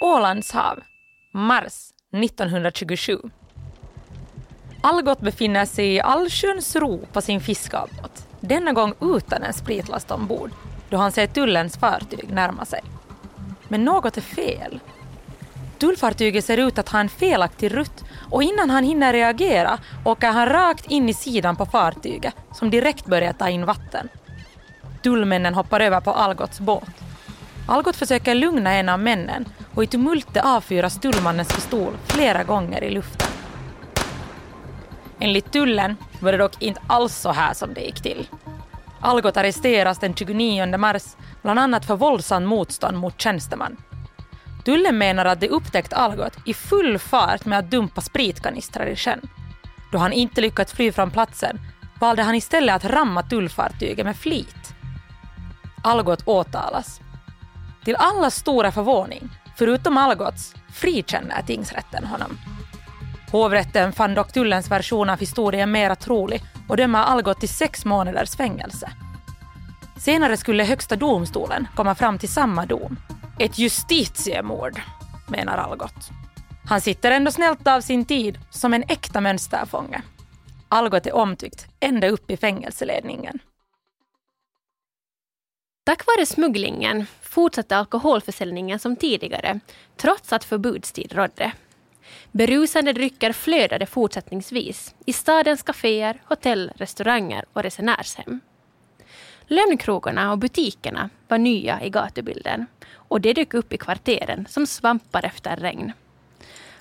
[0.00, 0.80] Ålands hav,
[1.32, 3.18] mars 1927.
[4.82, 10.50] Algot befinner sig i allsköns ro på sin fiskabåt, denna gång utan en spritlast ombord,
[10.88, 12.80] då han ser tullens fartyg närma sig.
[13.70, 14.80] Men något är fel.
[15.78, 20.48] Tullfartyget ser ut att ha en felaktig rutt och innan han hinner reagera åker han
[20.48, 24.08] rakt in i sidan på fartyget som direkt börjar ta in vatten.
[25.02, 26.90] Tullmännen hoppar över på Algots båt.
[27.68, 32.90] Algot försöker lugna en av männen och i tumultet avfyras tullmannens pistol flera gånger i
[32.90, 33.28] luften.
[35.20, 38.28] Enligt tullen var det dock inte alls så här som det gick till.
[39.00, 43.76] Algot arresteras den 29 mars bland annat för våldsam motstånd mot tjänsteman.
[44.64, 49.20] Tullen menar att de upptäckt Algot i full fart med att dumpa spritkanistrar i sjön.
[49.92, 51.60] Då han inte lyckats fly från platsen
[52.00, 54.74] valde han istället att ramma tullfartyget med flit.
[55.82, 57.00] Algot åtalas.
[57.84, 62.38] Till allas stora förvåning, förutom Algots, frikänner tingsrätten honom.
[63.32, 68.36] Hovrätten fann dock tullens version av historien mera trolig och dömer Algot till sex månaders
[68.36, 68.90] fängelse.
[69.98, 72.96] Senare skulle Högsta domstolen komma fram till samma dom.
[73.38, 74.80] Ett justitiemord,
[75.28, 76.10] menar Algot.
[76.68, 80.02] Han sitter ändå snällt av sin tid som en äkta mönsterfånge.
[80.68, 83.38] Algot är omtyckt ända upp i fängelseledningen.
[85.86, 89.60] Tack vare smugglingen fortsatte alkoholförsäljningen som tidigare,
[89.96, 91.52] trots att förbudstid rådde.
[92.32, 98.40] Berusande drycker flödade fortsättningsvis i stadens kaféer, hotell, restauranger och resenärshem.
[99.46, 105.24] Lönnkrogarna och butikerna var nya i gatubilden och det dök upp i kvarteren som svampar
[105.24, 105.92] efter regn.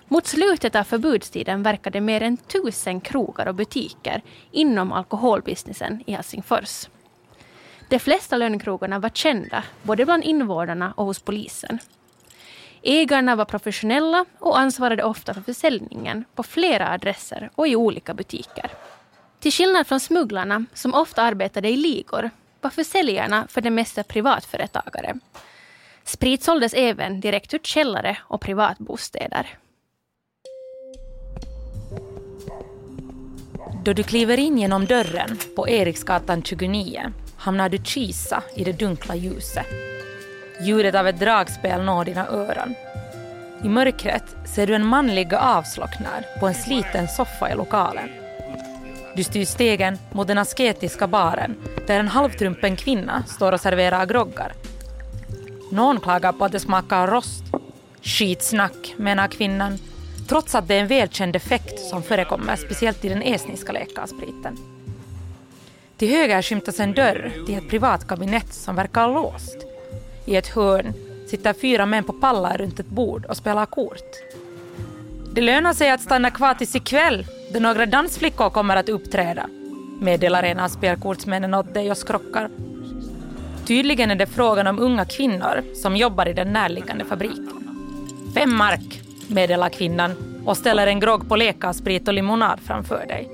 [0.07, 6.89] Mot slutet av förbudstiden verkade mer än tusen krogar och butiker inom alkoholbusinessen i Helsingfors.
[7.89, 11.79] De flesta lönnkrogarna var kända, både bland invånarna och hos polisen.
[12.81, 18.71] Ägarna var professionella och ansvarade ofta för försäljningen på flera adresser och i olika butiker.
[19.39, 22.29] Till skillnad från smugglarna, som ofta arbetade i ligor,
[22.61, 25.19] var försäljarna för det mesta privatföretagare.
[26.03, 29.47] Sprit såldes även direkt ur källare och privatbostäder.
[33.83, 39.15] Då du kliver in genom dörren på Eriksgatan 29 hamnar du Kisa i det dunkla
[39.15, 39.65] ljuset.
[40.61, 42.75] Ljudet av ett dragspel når dina öron.
[43.63, 48.09] I mörkret ser du en man ligga avslocknad på en sliten soffa i lokalen.
[49.15, 51.55] Du styr stegen mot den asketiska baren
[51.87, 54.53] där en halvtrumpen kvinna står och serverar groggar.
[55.71, 57.43] Någon klagar på att det smakar rost.
[58.01, 59.77] Skitsnack, menar kvinnan,
[60.27, 64.57] trots att det är en välkänd effekt som förekommer speciellt i den estniska läkarspriten.
[65.97, 69.68] Till höger skymtas en dörr till ett privat kabinett som verkar låst.
[70.29, 70.93] I ett hörn
[71.27, 74.15] sitter fyra män på pallar runt ett bord och spelar kort.
[75.33, 79.49] Det lönar sig att stanna kvar tills ikväll då några dansflickor kommer att uppträda,
[80.01, 82.49] meddelar en av spelkortsmännen åt dig och skrockar.
[83.65, 87.69] Tydligen är det frågan om unga kvinnor som jobbar i den närliggande fabriken.
[88.35, 93.29] Fem mark, meddelar kvinnan och ställer en grogg på leka, sprit och limonad framför dig.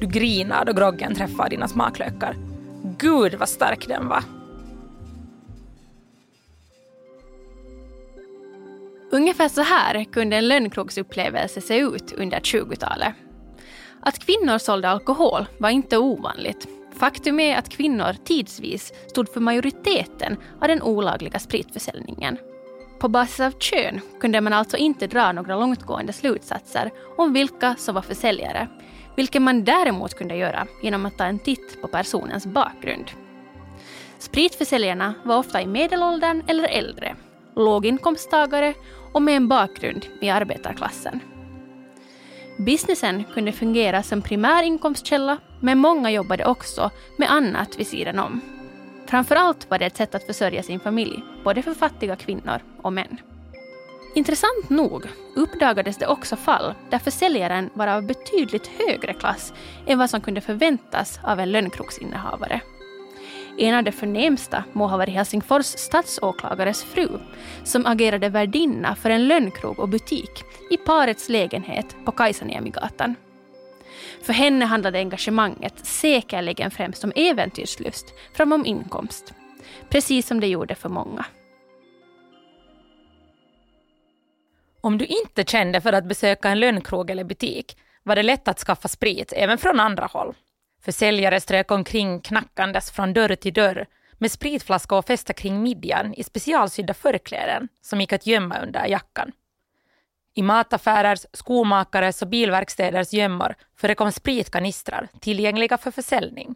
[0.00, 2.36] Du grinar då groggen träffar dina smaklökar.
[2.98, 4.39] Gud vad stark den var.
[9.12, 13.14] Ungefär så här kunde en lönnkrogsupplevelse se ut under 20-talet.
[14.00, 16.68] Att kvinnor sålde alkohol var inte ovanligt.
[16.98, 22.38] Faktum är att kvinnor tidsvis stod för majoriteten av den olagliga spritförsäljningen.
[23.00, 27.94] På basis av kön kunde man alltså inte dra några långtgående slutsatser om vilka som
[27.94, 28.68] var försäljare,
[29.16, 33.10] vilket man däremot kunde göra genom att ta en titt på personens bakgrund.
[34.18, 37.16] Spritförsäljarna var ofta i medelåldern eller äldre,
[37.56, 38.74] låginkomsttagare
[39.12, 41.20] och med en bakgrund i arbetarklassen.
[42.56, 48.40] Businessen kunde fungera som primär inkomstkälla, men många jobbade också med annat vid sidan om.
[49.06, 53.20] Framförallt var det ett sätt att försörja sin familj, både för fattiga kvinnor och män.
[54.14, 55.04] Intressant nog
[55.36, 59.52] uppdagades det också fall där försäljaren var av betydligt högre klass
[59.86, 62.60] än vad som kunde förväntas av en lönnkroggsinnehavare.
[63.58, 67.08] En av de förnämsta må ha varit Helsingfors stadsåklagares fru
[67.64, 73.14] som agerade värdinna för en lönnkrog och butik i parets lägenhet på Kajsaniemigatan.
[74.22, 79.34] För henne handlade engagemanget säkerligen främst om äventyrslust framom inkomst.
[79.88, 81.24] Precis som det gjorde för många.
[84.80, 88.58] Om du inte kände för att besöka en lönnkrog eller butik var det lätt att
[88.58, 90.34] skaffa sprit även från andra håll.
[90.82, 93.86] Försäljare strök omkring knackandes från dörr till dörr
[94.18, 99.32] med spritflaska och fästa kring midjan i specialsydda förkläden som gick att gömma under jackan.
[100.34, 106.54] I mataffärers, skomakares och bilverkstäders gömmor förekom spritkanistrar tillgängliga för försäljning.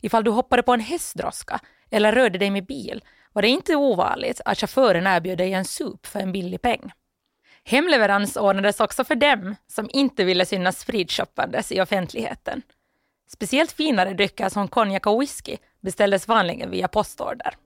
[0.00, 4.40] Ifall du hoppade på en hästdroska eller rörde dig med bil var det inte ovanligt
[4.44, 6.92] att chauffören erbjöd dig en sup för en billig peng.
[7.64, 12.62] Hemleverans ordnades också för dem som inte ville synas spritshoppandes i offentligheten.
[13.26, 17.56] Speciellt finare drycker som konjak och whisky beställdes vanligen via postorder.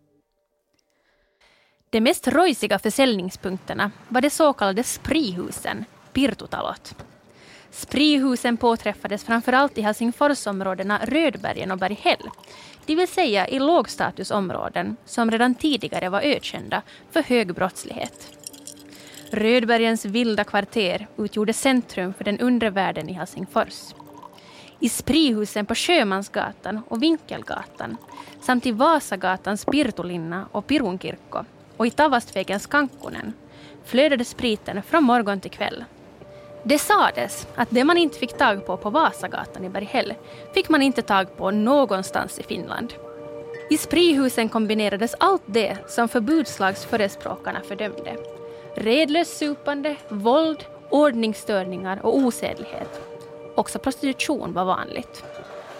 [1.90, 6.94] De mest rojsiga försäljningspunkterna var de så kallade sprihusen, Pirtutalot.
[7.70, 12.30] Sprihusen påträffades framförallt i Helsingforsområdena Rödbergen och Berghäll,
[12.86, 18.30] det vill säga i lågstatusområden som redan tidigare var ökända för hög brottslighet.
[19.30, 23.94] Rödbergens vilda kvarter utgjorde centrum för den undre världen i Helsingfors
[24.80, 27.96] i Sprihusen på Sjömansgatan och Vinkelgatan
[28.40, 31.44] samt i Vasagatans Pirtulinna och Pirunkirkko
[31.76, 33.32] och i Tavastvägens Kankkunen
[33.84, 35.84] flödade spriten från morgon till kväll.
[36.62, 40.14] Det sades att det man inte fick tag på på Vasagatan i Berghäll
[40.54, 42.94] fick man inte tag på någonstans i Finland.
[43.70, 48.16] I Sprihusen kombinerades allt det som förbudslagsförespråkarna fördömde.
[48.74, 53.09] Redlöst supande, våld, ordningsstörningar och osedlighet
[53.60, 55.24] Också prostitution var vanligt.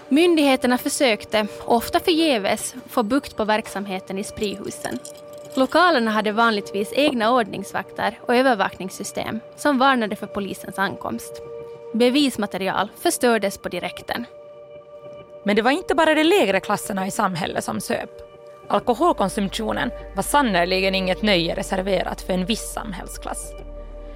[0.08, 4.98] Myndigheterna försökte, ofta förgäves, få bukt på verksamheten i sprihusen.
[5.54, 11.42] Lokalerna hade vanligtvis egna ordningsvakter och övervakningssystem som varnade för polisens ankomst.
[11.94, 14.24] Bevismaterial förstördes på direkten.
[15.44, 18.10] Men det var inte bara de lägre klasserna i samhället som söp.
[18.68, 23.52] Alkoholkonsumtionen var sannerligen inget nöje reserverat för en viss samhällsklass.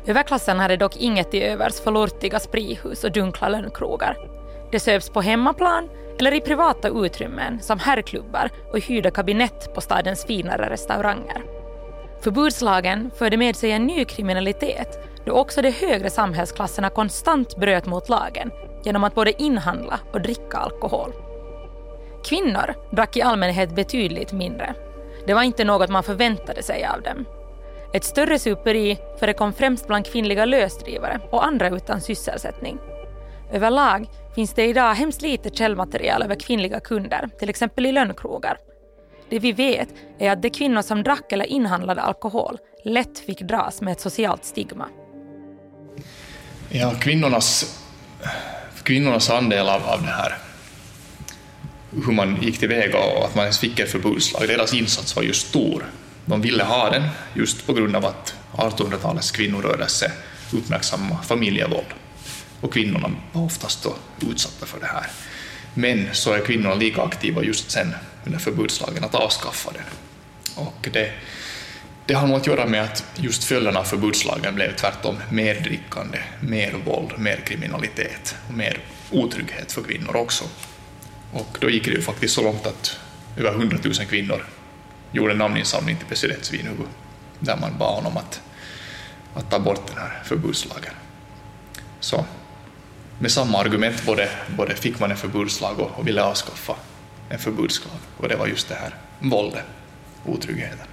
[0.07, 4.17] Överklassen hade dock inget till övers för lortiga sprihus och dunkla lönnkrogar.
[4.71, 5.89] Det söps på hemmaplan
[6.19, 11.43] eller i privata utrymmen som herrklubbar och hyrda kabinett på stadens finare restauranger.
[12.21, 18.09] Förbudslagen förde med sig en ny kriminalitet då också de högre samhällsklasserna konstant bröt mot
[18.09, 18.51] lagen
[18.85, 21.13] genom att både inhandla och dricka alkohol.
[22.25, 24.75] Kvinnor drack i allmänhet betydligt mindre.
[25.27, 27.25] Det var inte något man förväntade sig av dem
[27.95, 32.79] ett större superi förekom främst bland kvinnliga lösdrivare och andra utan sysselsättning.
[33.53, 38.59] Överlag finns det idag hemskt lite källmaterial över kvinnliga kunder, till exempel i lönnkrogar.
[39.29, 39.89] Det vi vet
[40.19, 44.45] är att de kvinnor som drack eller inhandlade alkohol lätt fick dras med ett socialt
[44.45, 44.89] stigma.
[46.69, 47.79] Ja, kvinnornas,
[48.83, 50.39] kvinnornas andel av, av det här,
[52.07, 55.33] hur man gick tillväga och att man ens fick ett förbudslag, deras insats var ju
[55.33, 55.85] stor
[56.27, 60.13] de ville ha den just på grund av att 1800-talets kvinnorörelse
[60.53, 61.87] uppmärksamma familjevåld.
[62.61, 63.95] Och kvinnorna var oftast då
[64.31, 65.07] utsatta för det här.
[65.75, 67.95] Men så är kvinnorna lika aktiva just sen
[68.25, 69.83] under förbudslagen att avskaffa den.
[70.55, 71.13] Och det,
[72.07, 76.19] det har nog att göra med att just följderna av förbudslagen blev tvärtom mer drickande,
[76.41, 78.79] mer våld, mer kriminalitet och mer
[79.11, 80.45] otrygghet för kvinnor också.
[81.33, 82.99] Och då gick det ju faktiskt så långt att
[83.37, 84.45] över 100 000 kvinnor
[85.15, 86.87] gjorde en namninsamling till president Svinhuvud
[87.41, 88.41] där man bad honom att,
[89.35, 90.93] att ta bort den här förbudslagen.
[92.01, 92.25] Så
[93.19, 96.75] med samma argument både, både fick man en förbudslag och, och ville avskaffa
[97.29, 97.97] en förbudslag.
[98.17, 99.65] Och det var just det här våldet,
[100.27, 100.87] otryggheten.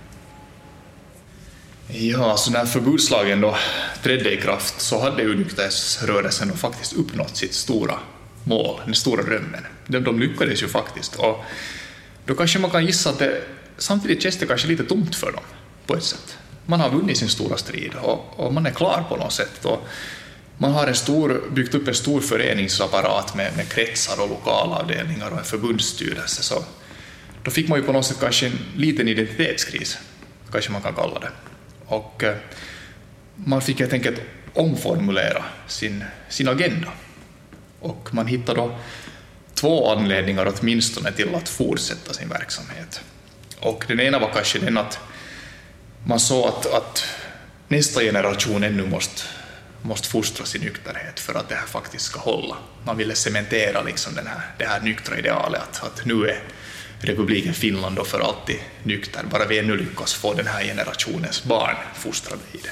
[1.87, 3.55] Ja, så när förbudslagen då
[4.03, 7.99] trädde i kraft så hade ju nykterhetsrörelsen faktiskt uppnått sitt stora
[8.43, 9.65] mål, den stora drömmen.
[9.87, 11.15] De, de lyckades ju faktiskt.
[11.15, 11.43] Och
[12.25, 13.41] då kanske man kan gissa att det
[13.77, 15.43] samtidigt känns det kanske lite tomt för dem
[15.85, 16.37] på ett sätt.
[16.65, 19.65] Man har vunnit sin stora strid och, och man är klar på något sätt.
[19.65, 19.87] Och
[20.57, 25.37] man har en stor, byggt upp en stor föreningsapparat med, med kretsar och lokalavdelningar och
[25.37, 26.43] en förbundsstyrelse.
[26.43, 26.63] Så
[27.43, 29.97] då fick man ju på något sätt kanske en liten identitetskris,
[30.51, 31.29] kanske man kan kalla det.
[31.85, 32.35] Och eh,
[33.35, 34.21] man fick helt enkelt
[34.53, 36.87] omformulera sin, sin agenda.
[37.79, 38.77] Och man hittade då
[39.53, 43.01] två anledningar åtminstone till att fortsätta sin verksamhet.
[43.61, 44.99] Och den ena var kanske den att
[46.05, 47.03] man såg att, att
[47.67, 49.21] nästa generation ännu måste,
[49.81, 52.57] måste fostras i nykterhet för att det här faktiskt ska hålla.
[52.83, 56.39] Man ville cementera liksom den här, det här nyktra idealet, att, att nu är
[57.01, 61.75] republiken Finland då för alltid nykter, bara vi ännu lyckas få den här generationens barn
[61.95, 62.71] fostrade i det.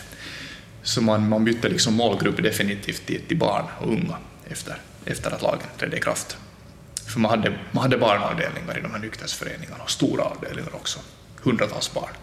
[0.84, 4.18] Så man, man bytte liksom målgrupp definitivt till, till barn och unga
[4.50, 6.38] efter, efter att lagen trädde i kraft.
[7.10, 11.00] För man hade, man hade barnavdelningar i de här nykterhetsföreningarna, och stora avdelningar också,
[11.42, 12.14] hundratals barn.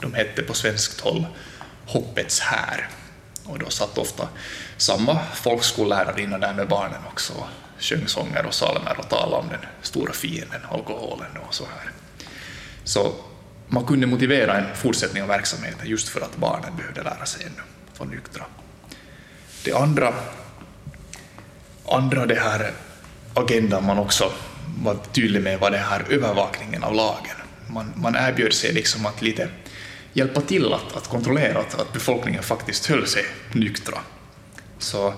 [0.00, 1.26] De hette på svenskt håll
[1.86, 2.88] Hoppets här.
[3.44, 4.28] Och då satt ofta
[4.76, 7.46] samma folkskollärarinna där med barnen också och
[7.78, 11.90] sjöng sånger och psalmer och talade om den stora fienden, alkoholen och så här.
[12.84, 13.14] Så
[13.68, 17.62] man kunde motivera en fortsättning av verksamheten just för att barnen behövde lära sig ännu,
[17.94, 18.44] få nyktra.
[19.64, 20.14] Det andra,
[21.88, 22.72] andra det här
[23.34, 24.32] agendan man också
[24.82, 27.36] var tydlig med var den här övervakningen av lagen.
[27.66, 29.48] Man, man erbjöd sig liksom att lite
[30.12, 33.98] hjälpa till att, att kontrollera att, att befolkningen faktiskt höll sig nyktra.
[34.78, 35.14] Så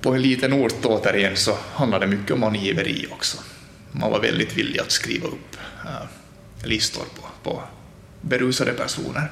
[0.00, 3.38] på en liten ort återigen så handlade det mycket om angiveri också.
[3.92, 7.62] Man var väldigt villig att skriva upp äh, listor på, på
[8.20, 9.30] berusade personer.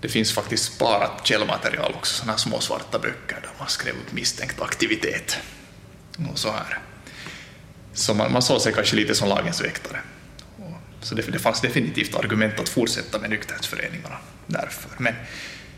[0.00, 4.62] Det finns faktiskt sparat källmaterial också, sådana små svarta böcker där man skrev upp misstänkt
[4.62, 5.38] aktivitet.
[6.32, 6.78] Och så här.
[7.94, 9.98] Så man, man såg sig kanske lite som lagens väktare.
[11.00, 14.16] Så det, det fanns definitivt argument att fortsätta med nykterhetsföreningarna
[14.46, 14.90] därför.
[14.98, 15.14] Men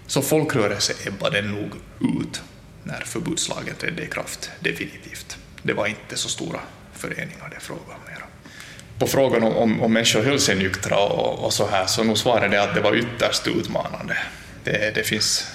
[0.06, 2.42] som folkrörelse ebbade nog ut
[2.84, 5.36] när förbudslagen trädde i kraft, definitivt.
[5.62, 6.60] Det var inte så stora
[6.92, 8.24] föreningar det frågan mera.
[8.98, 12.18] På frågan om, om, om människor höll sig nyktra och, och så här, så nog
[12.18, 14.18] svarade det att det var ytterst utmanande.
[14.64, 15.46] Det, det finns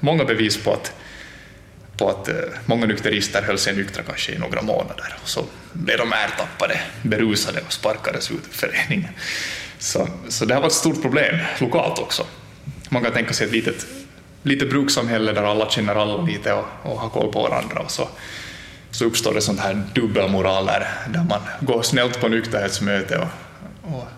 [0.00, 0.92] många bevis på att
[2.04, 2.34] på att eh,
[2.66, 7.60] många nykterister höll sig nyktra kanske i några månader och så blev de ertappade, berusade
[7.66, 9.10] och sparkades ut ur föreningen.
[9.78, 12.26] Så, så det har varit ett stort problem lokalt också.
[12.88, 13.86] Man kan tänka sig ett litet,
[14.42, 18.08] litet brukssamhälle där alla känner alla lite och, och har koll på varandra och så,
[18.90, 24.08] så uppstår det sånt här dubbelmoraler där, där man går snällt på nykterhetsmöte och, och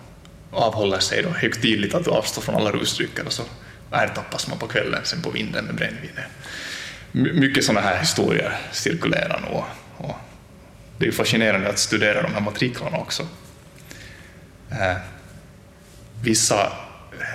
[0.51, 3.43] avhåller sig då högtidligt att avstå från alla rusdrycker och så
[3.91, 6.25] ertappas man på kvällen sen på vinden med brännvinet
[7.11, 9.63] mycket sådana här historier cirkulerar nog.
[9.97, 10.15] Och
[10.97, 13.27] det är fascinerande att studera de här matriklarna också.
[14.71, 14.97] Eh,
[16.21, 16.71] vissa,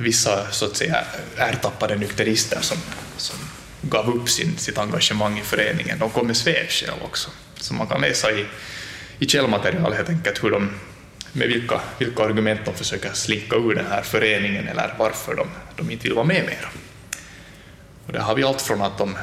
[0.01, 1.05] vissa så att säga
[1.37, 2.79] ertappade nykterister som,
[3.16, 3.37] som
[3.83, 7.31] gav upp sin, sitt engagemang i föreningen, de kom med svepskäl också.
[7.57, 8.47] Så man kan läsa i,
[9.18, 10.70] i källmaterial helt enkelt hur de,
[11.33, 15.91] med vilka, vilka argument de försöker slinka ur den här föreningen eller varför de, de
[15.91, 16.68] inte vill vara med mer.
[18.07, 19.16] Och där har vi allt från att de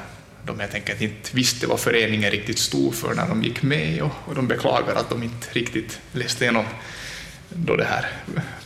[0.45, 4.11] de helt enkelt inte visste vad föreningen riktigt stod för när de gick med och,
[4.25, 6.65] och de beklagar att de inte riktigt läste igenom
[7.49, 8.09] då det här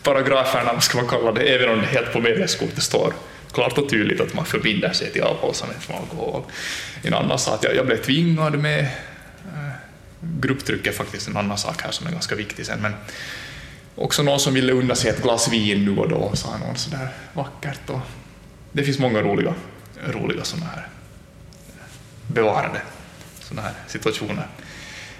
[0.03, 3.13] paragraferna, vad ska man kalla det, även om det helt på medlemskortet står
[3.53, 6.43] klart och tydligt att man förbinder sig till avhållsamhet från alkohol.
[7.01, 8.79] En annan sa att jag, jag blev tvingad med.
[8.79, 9.69] Eh,
[10.19, 12.93] Grupptryck är faktiskt en annan sak här som är ganska viktig sen, men
[13.95, 17.07] också någon som ville unna sig ett glas vin nu och då, sa någon sådär
[17.33, 17.89] vackert.
[17.89, 17.99] Och
[18.71, 19.53] det finns många roliga,
[20.07, 20.87] roliga sådana här
[22.27, 22.81] bevarade
[23.39, 24.47] sådana här situationer.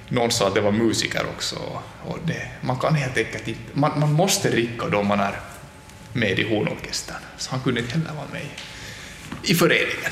[0.10, 1.56] Någon sa att det var musiker också.
[2.06, 5.40] Och det, man kan helt enkelt inte, man, man måste dricka då man är
[6.14, 7.18] med i hornorkestern.
[7.38, 8.48] Så han kunde inte heller vara med
[9.44, 10.12] i föreningen.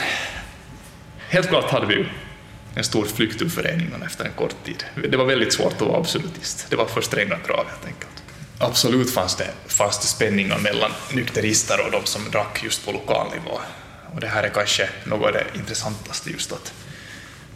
[1.29, 2.05] Helt klart hade vi
[2.75, 4.83] en stor flykt ur föreningen efter en kort tid.
[5.09, 6.67] Det var väldigt svårt att vara absolutist.
[6.69, 8.23] Det var för stränga krav helt enkelt.
[8.57, 13.27] Absolut fanns det, fanns det spänningar mellan nykterister och de som drack just på lokal
[13.31, 13.59] nivå.
[14.13, 16.73] Och det här är kanske något av det intressantaste just att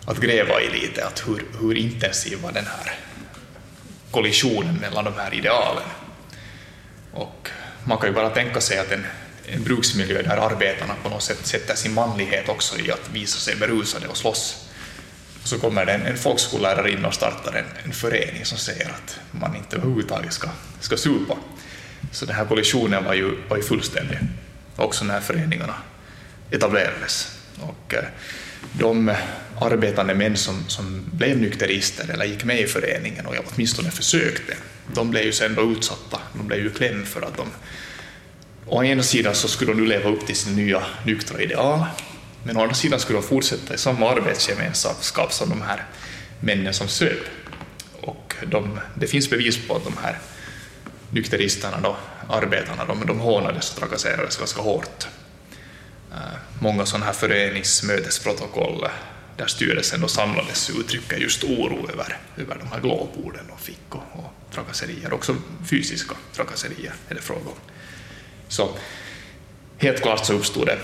[0.05, 2.93] att gräva i lite, att hur, hur intensiv var den här
[4.11, 5.83] kollisionen mellan de här idealen.
[7.13, 7.49] Och
[7.83, 9.05] man kan ju bara tänka sig att en,
[9.45, 13.55] en bruksmiljö där arbetarna på något sätt sätter sin manlighet också i att visa sig
[13.55, 14.69] berusade och slåss.
[15.41, 18.89] Och så kommer det en, en folkskollärare in och startar en, en förening som säger
[18.89, 20.49] att man inte överhuvudtaget ska,
[20.79, 21.37] ska supa.
[22.11, 24.17] Så den här kollisionen var ju, var ju fullständig,
[24.75, 25.75] också när föreningarna
[26.51, 27.37] etablerades.
[27.61, 28.03] Och eh,
[28.73, 29.15] de
[29.59, 34.57] arbetande män som, som blev nykterister eller gick med i föreningen och åtminstone försökte,
[34.93, 37.47] de blev ju sen då utsatta, de blev ju kläm för att de
[38.67, 41.85] Å ena sidan så skulle de nu leva upp till sina nya nyktra ideal,
[42.43, 45.85] men å andra sidan skulle de fortsätta i samma arbetsgemenskap som de här
[46.39, 47.19] männen som söp.
[48.01, 50.19] Och de, det finns bevis på att de här
[51.09, 51.97] nykteristerna, då,
[52.29, 55.07] arbetarna, de, de hånades och trakasserades ganska hårt.
[56.11, 58.87] Eh, många sådana här föreningsmötesprotokoll
[59.37, 64.03] där styrelsen då samlades uttrycker just oro över, över de här glåporden de fick och,
[64.13, 67.57] och trakasserier, också fysiska trakasserier är det fråga om.
[68.47, 68.69] Så
[69.77, 70.79] helt klart så uppstod det,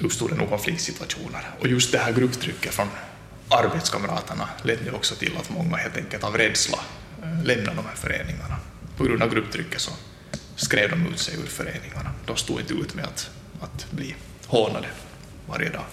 [0.00, 1.50] uppstod det nog konfliktsituationer.
[1.60, 2.88] Och just det här grupptrycket från
[3.48, 6.78] arbetskamraterna ledde också till att många helt enkelt av rädsla
[7.22, 8.56] eh, lämnade de här föreningarna.
[8.96, 9.90] På grund av grupptrycket så
[10.56, 12.10] skrev de ut sig ur föreningarna.
[12.26, 13.30] De stod inte ut med att,
[13.60, 14.14] att bli
[14.46, 14.88] hånade
[15.46, 15.84] varje dag.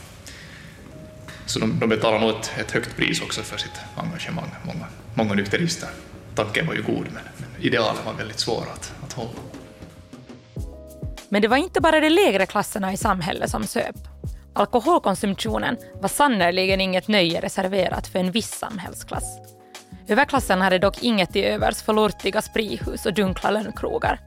[1.52, 5.34] Så de, de betalar nog ett, ett, högt pris också för sitt engagemang, många, många
[5.34, 5.90] nykterister.
[6.36, 9.30] Tanken var ju god, men, men idealen var väldigt svåra att, att hålla.
[11.30, 13.96] Men det var inte bara de lägre klasserna i samhället som söp.
[14.54, 19.40] Alkoholkonsumtionen var sannerligen inget nöje reserverat för en viss samhällsklass.
[20.08, 24.20] Överklassen hade dock inget till övers för lortiga sprihus och dunkla lönnkrogar.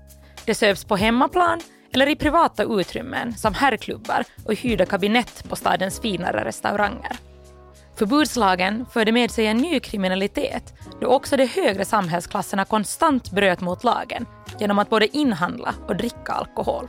[0.44, 1.60] Det söps på hemmaplan
[1.95, 7.16] eller i privata utrymmen som herrklubbar och hyrda kabinett på stadens finare restauranger.
[7.97, 13.84] Förbudslagen förde med sig en ny kriminalitet då också de högre samhällsklasserna konstant bröt mot
[13.84, 14.26] lagen
[14.61, 16.88] genom att både inhandla och dricka alkohol.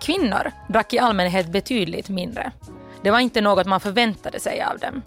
[0.00, 2.52] Kvinnor drack i allmänhet betydligt mindre.
[3.02, 5.02] Det var inte något man förväntade sig av dem.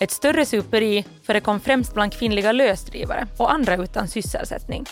[0.00, 4.84] Ett större superi förekom främst bland kvinnliga lösdrivare och andra utan sysselsättning.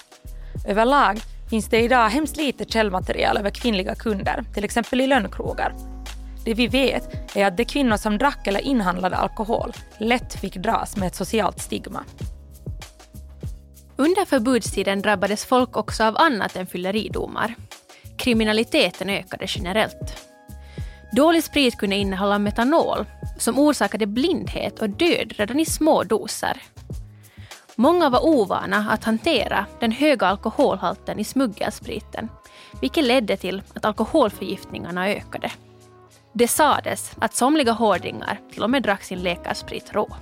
[0.68, 1.20] Överlag
[1.54, 5.74] finns det idag hemskt lite källmaterial över kvinnliga kunder, till exempel i lönnkrogar.
[6.44, 10.96] Det vi vet är att de kvinnor som drack eller inhandlade alkohol lätt fick dras
[10.96, 12.04] med ett socialt stigma.
[13.96, 17.54] Under förbudstiden drabbades folk också av annat än fylleridomar.
[18.16, 20.28] Kriminaliteten ökade generellt.
[21.12, 23.04] Dålig sprit kunde innehålla metanol
[23.38, 26.62] som orsakade blindhet och död redan i små doser.
[27.76, 32.28] Många var ovana att hantera den höga alkoholhalten i smuggelspriten,
[32.80, 35.50] vilket ledde till att alkoholförgiftningarna ökade.
[36.32, 40.16] Det sades att somliga hårdingar till och med drack sin läkarsprit rå.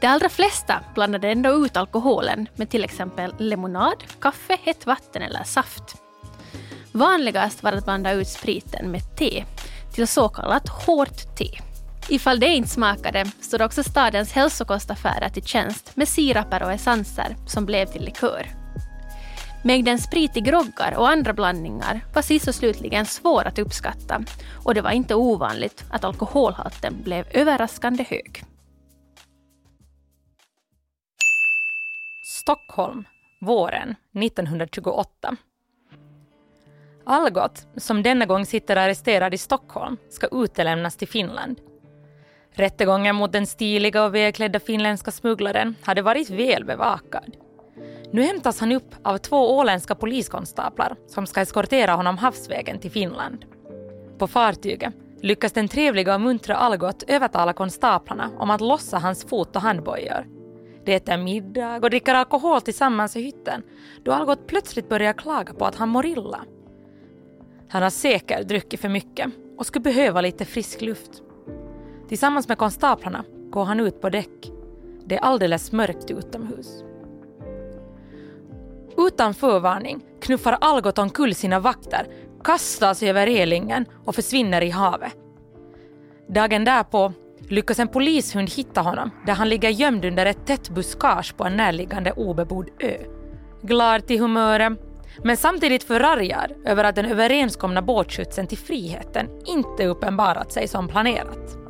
[0.00, 5.44] De allra flesta blandade ändå ut alkoholen med till exempel lemonad, kaffe, hett vatten eller
[5.44, 5.96] saft.
[6.92, 9.44] Vanligast var att blanda ut spriten med te
[9.94, 11.60] till så kallat hårt te.
[12.08, 17.66] Ifall det inte smakade stod också stadens hälsokostaffärer till tjänst med siraper och essenser som
[17.66, 18.46] blev till likör.
[19.64, 24.24] Mängden sprit i groggar och andra blandningar var sist och slutligen svår att uppskatta
[24.64, 28.44] och det var inte ovanligt att alkoholhalten blev överraskande hög.
[32.24, 33.04] Stockholm,
[33.40, 35.36] våren 1928.
[37.06, 41.60] Algot, som denna gång sitter arresterad i Stockholm, ska utelämnas till Finland.
[42.56, 47.36] Rättegången mot den stiliga och välklädda finländska smugglaren hade varit väl bevakad.
[48.12, 53.44] Nu hämtas han upp av två åländska poliskonstaplar som ska eskortera honom havsvägen till Finland.
[54.18, 59.56] På fartyget lyckas den trevliga och muntra Algot övertala konstaplarna om att lossa hans fot
[59.56, 60.26] och handbojor.
[60.84, 63.62] De äter middag och dricker alkohol tillsammans i hytten
[64.04, 66.40] då Algot plötsligt börjar klaga på att han mår illa.
[67.68, 71.22] Han har säkert druckit för mycket och skulle behöva lite frisk luft.
[72.08, 74.52] Tillsammans med konstaplarna går han ut på däck.
[75.04, 76.84] Det är alldeles mörkt utomhus.
[78.96, 82.06] Utan förvarning knuffar Algot omkull sina vakter,
[82.44, 85.16] kastar sig över relingen och försvinner i havet.
[86.28, 87.12] Dagen därpå
[87.48, 91.56] lyckas en polishund hitta honom där han ligger gömd under ett tätt buskage på en
[91.56, 92.96] närliggande obebodd ö.
[93.62, 94.72] Glad till humöret,
[95.24, 101.63] men samtidigt förargad över att den överenskomna båtskjutsen till friheten inte uppenbarat sig som planerat.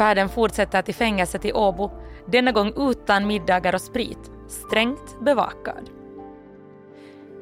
[0.00, 1.90] Färden fortsätter till fängelset i Åbo,
[2.26, 5.90] denna gång utan middagar och sprit, strängt bevakad.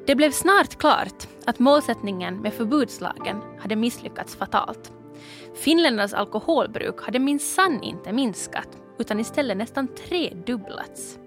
[0.07, 4.93] Det blev snart klart att målsättningen med förbudslagen hade misslyckats fatalt.
[5.55, 11.19] Finländarnas alkoholbruk hade minsann inte minskat utan istället nästan tredubblats.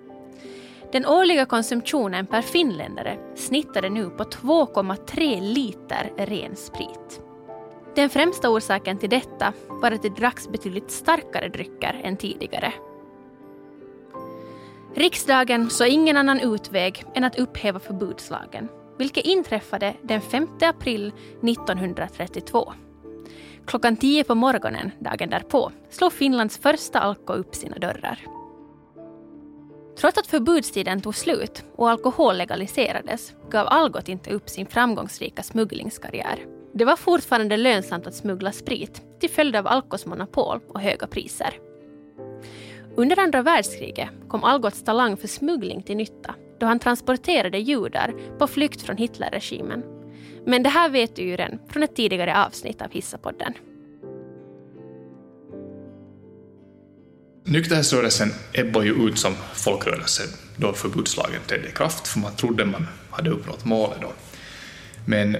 [0.91, 7.21] Den årliga konsumtionen per finländare snittade nu på 2,3 liter ren sprit.
[7.95, 12.73] Den främsta orsaken till detta var att det dracks betydligt starkare drycker än tidigare.
[14.95, 18.67] Riksdagen såg ingen annan utväg än att upphäva förbudslagen,
[18.97, 21.13] vilket inträffade den 5 april
[21.43, 22.73] 1932.
[23.65, 28.19] Klockan 10 på morgonen dagen därpå slog Finlands första Alko upp sina dörrar.
[29.97, 36.60] Trots att förbudstiden tog slut och alkohol legaliserades gav Algot inte upp sin framgångsrika smugglingskarriär.
[36.73, 41.53] Det var fortfarande lönsamt att smuggla sprit till följd av Alkos monopol och höga priser.
[42.95, 48.47] Under andra världskriget kom Algots talang för smuggling till nytta då han transporterade judar på
[48.47, 49.83] flykt från Hitlerregimen.
[50.45, 53.53] Men det här vet du ju redan från ett tidigare avsnitt av Hissapodden.
[57.43, 60.23] Nykterhetsrörelsen ebbade ju ut som folkrörelse
[60.57, 64.13] då förbudslagen trädde i kraft, för man trodde man hade uppnått målet då.
[65.07, 65.37] Men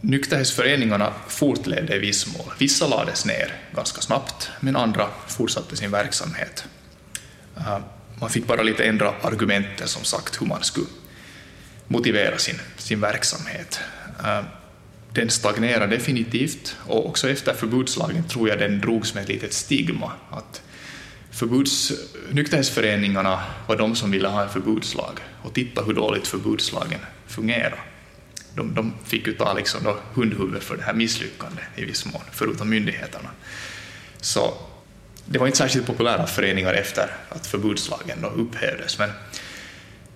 [0.00, 2.46] nykterhetsföreningarna fortlevde i viss mån.
[2.58, 6.64] Vissa lades ner ganska snabbt, men andra fortsatte sin verksamhet.
[7.56, 7.78] Eh,
[8.20, 10.86] man fick bara lite ändra argumenten, som sagt, hur man skulle
[11.88, 13.80] motivera sin, sin verksamhet.
[14.24, 14.42] Eh,
[15.12, 20.12] den stagnerade definitivt, och också efter förbudslagen tror jag den drogs med ett litet stigma.
[20.30, 20.62] Att
[21.30, 21.92] förbuds,
[22.30, 27.89] nykterhetsföreningarna var de som ville ha en förbudslag, och titta hur dåligt förbudslagen fungerar
[28.54, 32.22] de, de fick ju ta liksom då hundhuvud för det här misslyckandet i viss mån,
[32.32, 33.30] förutom myndigheterna.
[34.20, 34.54] Så
[35.24, 39.10] det var inte särskilt populära föreningar efter att förbudslagen då upphävdes, men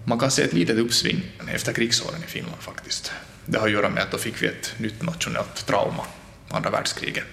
[0.04, 3.12] man kan se ett litet uppsving efter krigsåren i Finland faktiskt.
[3.46, 6.04] Det har att göra med att då fick vi ett nytt nationellt trauma,
[6.48, 7.24] andra världskriget,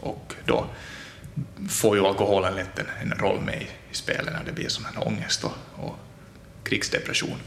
[0.00, 0.66] och då
[1.68, 4.86] får ju alkoholen lätt en, en roll med i, i spelet när det blir som
[4.86, 5.96] en ångest och, och
[6.64, 7.38] krigsdepression.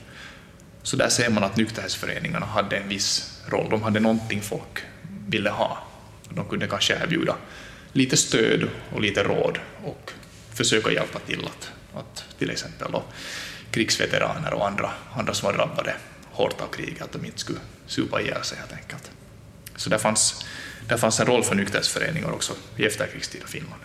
[0.83, 3.69] Så där ser man att nykterhetsföreningarna hade en viss roll.
[3.69, 4.83] De hade någonting folk
[5.27, 5.77] ville ha.
[6.29, 7.35] De kunde kanske erbjuda
[7.93, 10.11] lite stöd och lite råd och
[10.53, 13.03] försöka hjälpa till att, att till exempel då,
[13.71, 15.95] krigsveteraner och andra, andra som var drabbade
[16.31, 19.11] hårt av kriget, att de inte skulle supa ihjäl sig helt enkelt.
[19.75, 20.45] Så där fanns,
[20.87, 23.81] där fanns en roll för nykterhetsföreningar också i efterkrigstida Finland.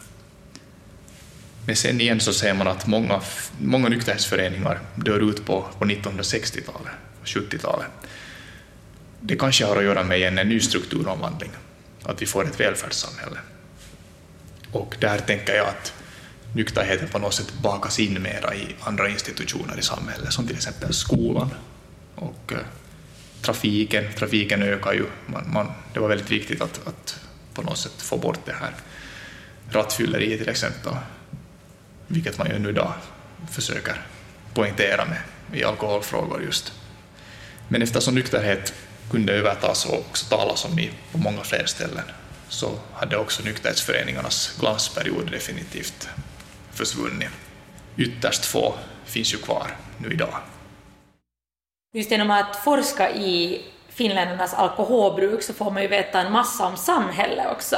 [1.69, 3.21] Men sen igen så ser man att många,
[3.59, 7.87] många nykterhetsföreningar dör ut på, på 1960-talet och 70-talet.
[9.21, 11.51] Det kanske har att göra med en ny strukturomvandling,
[12.03, 13.39] att vi får ett välfärdssamhälle.
[14.73, 15.93] Och där tänker jag att
[16.55, 20.95] nykterheten på något sätt bakas in mera i andra institutioner i samhället, som till exempel
[20.95, 21.51] skolan
[22.15, 22.59] och eh,
[23.43, 24.05] trafiken.
[24.17, 25.05] Trafiken ökar ju.
[25.27, 27.21] Man, man, det var väldigt viktigt att, att
[27.55, 28.75] på något sätt få bort det här
[29.71, 30.93] rattfylleriet till exempel
[32.09, 32.93] vilket man ju ännu idag
[33.51, 34.03] försöker
[34.55, 35.19] poängtera med
[35.53, 36.73] i alkoholfrågor just.
[37.69, 38.75] Men eftersom nykterhet
[39.11, 42.05] kunde övertas och också talas om på många fler ställen
[42.49, 46.09] så hade också nykterhetsföreningarnas glansperiod definitivt
[46.73, 47.29] försvunnit.
[47.97, 50.35] Ytterst få finns ju kvar nu idag.
[51.95, 56.77] Just genom att forska i finländarnas alkoholbruk så får man ju veta en massa om
[56.77, 57.77] samhället också.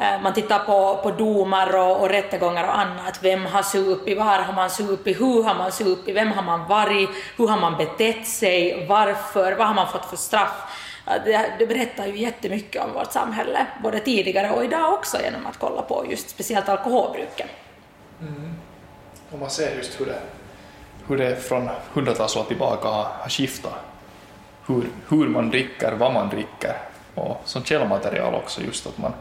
[0.00, 3.18] Eh, man tittar på, på domar och, och rättegångar och annat.
[3.22, 7.10] Vem har supit, var har man supit, hur har man supit, vem har man varit,
[7.36, 10.62] hur har man betett sig, varför, vad har man fått för straff?
[11.04, 15.58] Det, det berättar ju jättemycket om vårt samhälle, både tidigare och idag också genom att
[15.58, 17.50] kolla på just speciellt alkoholbruket.
[18.20, 18.54] Mm.
[19.30, 20.20] Och man ser just hur det,
[21.08, 23.74] hur det från hundratals år tillbaka har, har skiftat.
[24.66, 26.76] Hur, hur man dricker, vad man dricker
[27.14, 29.12] och som källmaterial också just att man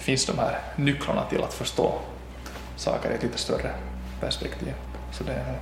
[0.00, 1.94] det finns de här nycklarna till att förstå
[2.76, 3.70] saker i ett lite större
[4.20, 4.74] perspektiv.
[5.12, 5.58] Så det är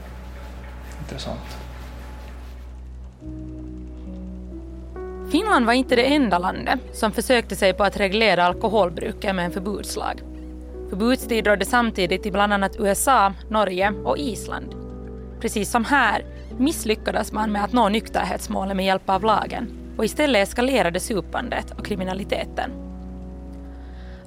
[1.01, 1.59] intressant.
[5.32, 9.53] Finland var inte det enda landet som försökte sig på att reglera alkoholbruket med en
[9.53, 10.22] förbudslag.
[10.91, 14.74] Förbudstid rådde samtidigt i bland annat USA, Norge och Island.
[15.41, 16.24] Precis som här
[16.59, 21.86] misslyckades man med att nå nykterhetsmålet med hjälp av lagen och istället eskalerade supandet och
[21.86, 22.88] kriminaliteten.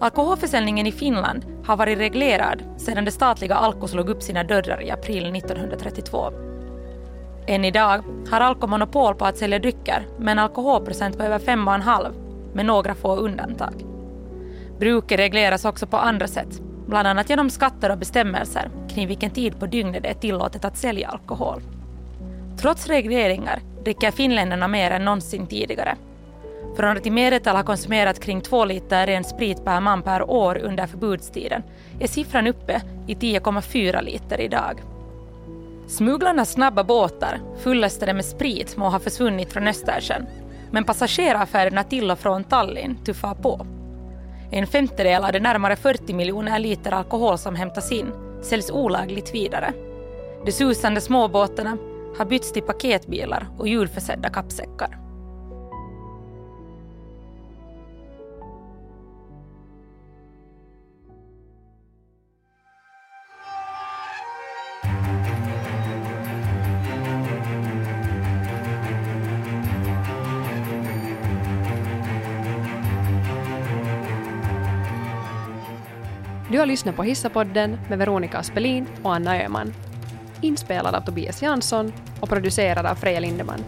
[0.01, 4.91] Alkoholförsäljningen i Finland har varit reglerad sedan det statliga Alko slog upp sina dörrar i
[4.91, 6.31] april 1932.
[7.47, 12.13] Än idag har Alko monopol på att sälja drycker med en alkoholprocent på över 5,5
[12.53, 13.85] med några få undantag.
[14.79, 19.59] Bruket regleras också på andra sätt, bland annat genom skatter och bestämmelser kring vilken tid
[19.59, 21.61] på dygnet det är tillåtet att sälja alkohol.
[22.57, 25.97] Trots regleringar dricker finländarna mer än någonsin tidigare
[26.75, 30.57] från att i medeltal ha konsumerat kring två liter ren sprit per man per år
[30.57, 31.63] under förbudstiden
[31.99, 34.81] är siffran uppe i 10,4 liter idag.
[35.87, 40.25] Smugglarnas snabba båtar, fullastade med sprit, må ha försvunnit från Östersjön.
[40.71, 43.65] Men passagerarfärderna till och från Tallinn tuffar på.
[44.51, 48.11] En femtedel av de närmare 40 miljoner liter alkohol som hämtas in
[48.41, 49.73] säljs olagligt vidare.
[50.45, 51.77] De susande småbåtarna
[52.17, 55.10] har bytts till paketbilar och hjulförsedda kappsäckar.
[76.51, 79.73] Du har lyssnat på Hissapodden med Veronica Aspelin och Anna Öhman.
[80.41, 83.63] Inspelad av Tobias Jansson och producerad av Freja Lindeman.